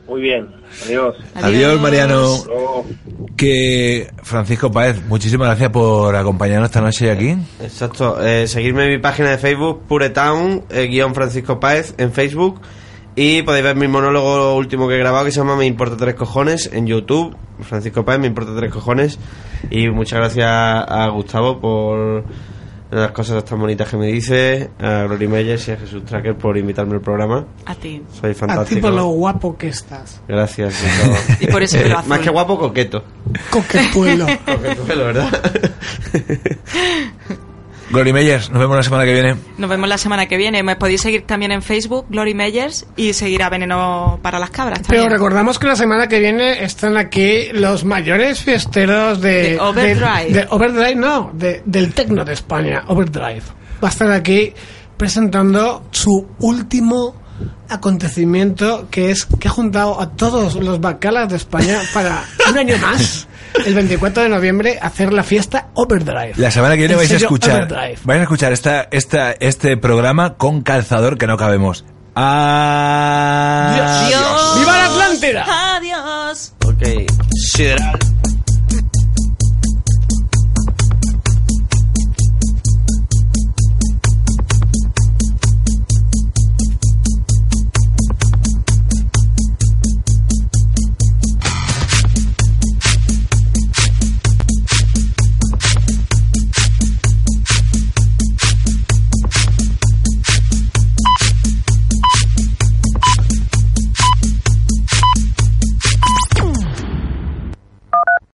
Muy 0.08 0.22
bien, 0.22 0.48
adiós. 0.86 1.16
Adiós, 1.34 1.82
Mariano. 1.82 2.38
Que 3.36 4.12
Francisco 4.24 4.72
Páez, 4.72 5.04
muchísimas 5.08 5.48
gracias 5.48 5.72
por 5.72 6.16
acompañarnos 6.16 6.70
esta 6.70 6.82
noche 6.82 7.12
aquí. 7.12 7.36
Exacto. 7.60 8.24
Eh, 8.24 8.48
seguirme 8.48 8.86
en 8.86 8.92
mi 8.92 8.98
página 9.00 9.32
de 9.32 9.38
Facebook, 9.38 9.84
Puretown, 9.88 10.64
eh, 10.70 10.88
guion 10.88 11.14
Francisco 11.16 11.60
Páez, 11.60 11.96
en 11.98 12.14
Facebook. 12.14 12.62
Y 13.16 13.42
podéis 13.42 13.64
ver 13.64 13.76
mi 13.76 13.88
monólogo 13.88 14.56
último 14.56 14.88
que 14.88 14.96
he 14.96 15.00
grabado 15.00 15.26
que 15.26 15.32
se 15.32 15.40
llama 15.40 15.56
Me 15.56 15.66
importa 15.66 15.98
tres 15.98 16.16
cojones 16.16 16.70
en 16.72 16.86
YouTube. 16.86 17.36
Francisco 17.62 18.06
Páez, 18.06 18.20
Me 18.20 18.28
importa 18.28 18.56
tres 18.56 18.72
cojones. 18.72 19.18
Y 19.72 19.90
muchas 19.90 20.20
gracias 20.20 20.48
a 20.48 21.10
Gustavo 21.10 21.60
por 21.60 22.24
las 23.02 23.12
cosas 23.12 23.44
tan 23.46 23.60
bonitas 23.60 23.90
que 23.90 23.98
me 23.98 24.08
dice. 24.08 24.70
A 24.80 25.04
Glory 25.04 25.28
Meyers 25.28 25.68
y 25.68 25.72
a 25.72 25.78
Jesús 25.78 26.04
Tracker 26.06 26.36
por 26.36 26.58
invitarme 26.58 26.96
al 26.96 27.02
programa. 27.02 27.46
A 27.66 27.76
ti. 27.76 28.02
Soy 28.12 28.32
A 28.32 28.34
ti 28.34 28.40
fantástico. 28.40 28.82
por 28.82 28.94
lo 28.94 29.08
guapo 29.08 29.58
que 29.58 29.68
estás. 29.68 30.22
Gracias. 30.28 30.76
de. 30.82 31.36
Y 31.46 31.48
por 31.48 31.64
ese 31.64 31.80
pelo 31.82 31.98
azul. 31.98 32.10
Más 32.10 32.20
que 32.20 32.30
guapo, 32.30 32.58
coqueto. 32.58 33.04
Coquetuelo. 33.50 34.26
Coqueto 34.46 34.84
pelo, 34.84 35.06
¿verdad? 35.06 35.30
Glory 37.92 38.14
Meyers, 38.14 38.50
nos 38.50 38.60
vemos 38.60 38.76
la 38.76 38.84
semana 38.84 39.06
que 39.06 39.14
viene. 39.14 39.36
Nos 39.58 39.70
vemos 39.70 39.88
la 39.88 39.98
semana 39.98 40.26
que 40.26 40.38
viene. 40.38 40.64
Me 40.64 40.76
podéis 40.76 41.02
seguir 41.02 41.22
también 41.28 41.52
en 41.52 41.62
Facebook, 41.62 42.08
Glory 42.10 42.34
Meyers, 42.34 42.88
y 42.96 43.14
seguir 43.14 43.44
a 43.44 43.50
Veneno 43.50 44.20
para 44.24 44.40
las 44.40 44.50
Cabras. 44.50 44.80
Pero 44.88 45.02
también. 45.04 45.12
recordamos 45.12 45.60
que 45.60 45.68
la 45.68 45.76
semana 45.76 46.08
que 46.08 46.20
viene 46.20 46.64
están 46.64 46.98
aquí 46.98 47.50
los 47.54 47.86
mayores 47.86 48.42
fiesteros 48.42 49.22
de... 49.22 49.52
De 49.52 49.60
Overdrive. 49.60 50.26
De, 50.28 50.34
de 50.42 50.48
Overdrive, 50.50 50.96
no, 50.96 51.30
de- 51.34 51.62
del 51.66 51.94
tecno 51.94 52.26
de 52.26 52.34
España, 52.34 52.84
Overdrive. 52.88 53.44
Va 53.84 53.90
a 53.90 53.92
estar 53.92 54.12
aquí 54.12 54.52
presentando 54.98 55.84
su 55.92 56.28
último 56.40 57.16
acontecimiento 57.70 58.88
que 58.90 59.12
es 59.12 59.26
que 59.26 59.48
ha 59.48 59.52
juntado 59.52 60.00
a 60.00 60.10
todos 60.12 60.56
los 60.56 60.80
bacalas 60.80 61.30
de 61.30 61.36
España 61.36 61.80
para 61.94 62.24
un 62.50 62.58
año 62.58 62.78
más, 62.78 63.25
el 63.66 63.74
24 63.76 64.24
de 64.24 64.30
noviembre, 64.30 64.80
hacer 64.82 65.14
la 65.14 65.24
fiesta 65.24 65.68
Overdrive. 65.74 66.34
La 66.38 66.52
semana 66.52 66.74
que 66.76 66.80
viene 66.80 66.94
El 66.94 67.00
vais 67.00 67.12
a 67.12 67.16
escuchar, 67.16 67.64
Overdrive. 67.64 68.00
vais 68.04 68.20
a 68.20 68.24
escuchar 68.24 68.52
esta, 68.54 68.88
esta, 68.92 69.32
este 69.32 69.78
programa 69.78 70.36
con 70.36 70.62
calzador 70.62 71.18
que 71.18 71.28
no 71.28 71.38
cabemos. 71.38 71.86
Adiós. 72.16 73.88
Adiós. 73.90 74.60
¡Viva 74.60 74.78
la 74.78 74.86
Atlántida! 74.86 75.46
Adiós. 75.76 76.54
ok. 76.66 76.84
Sideral. 77.54 78.00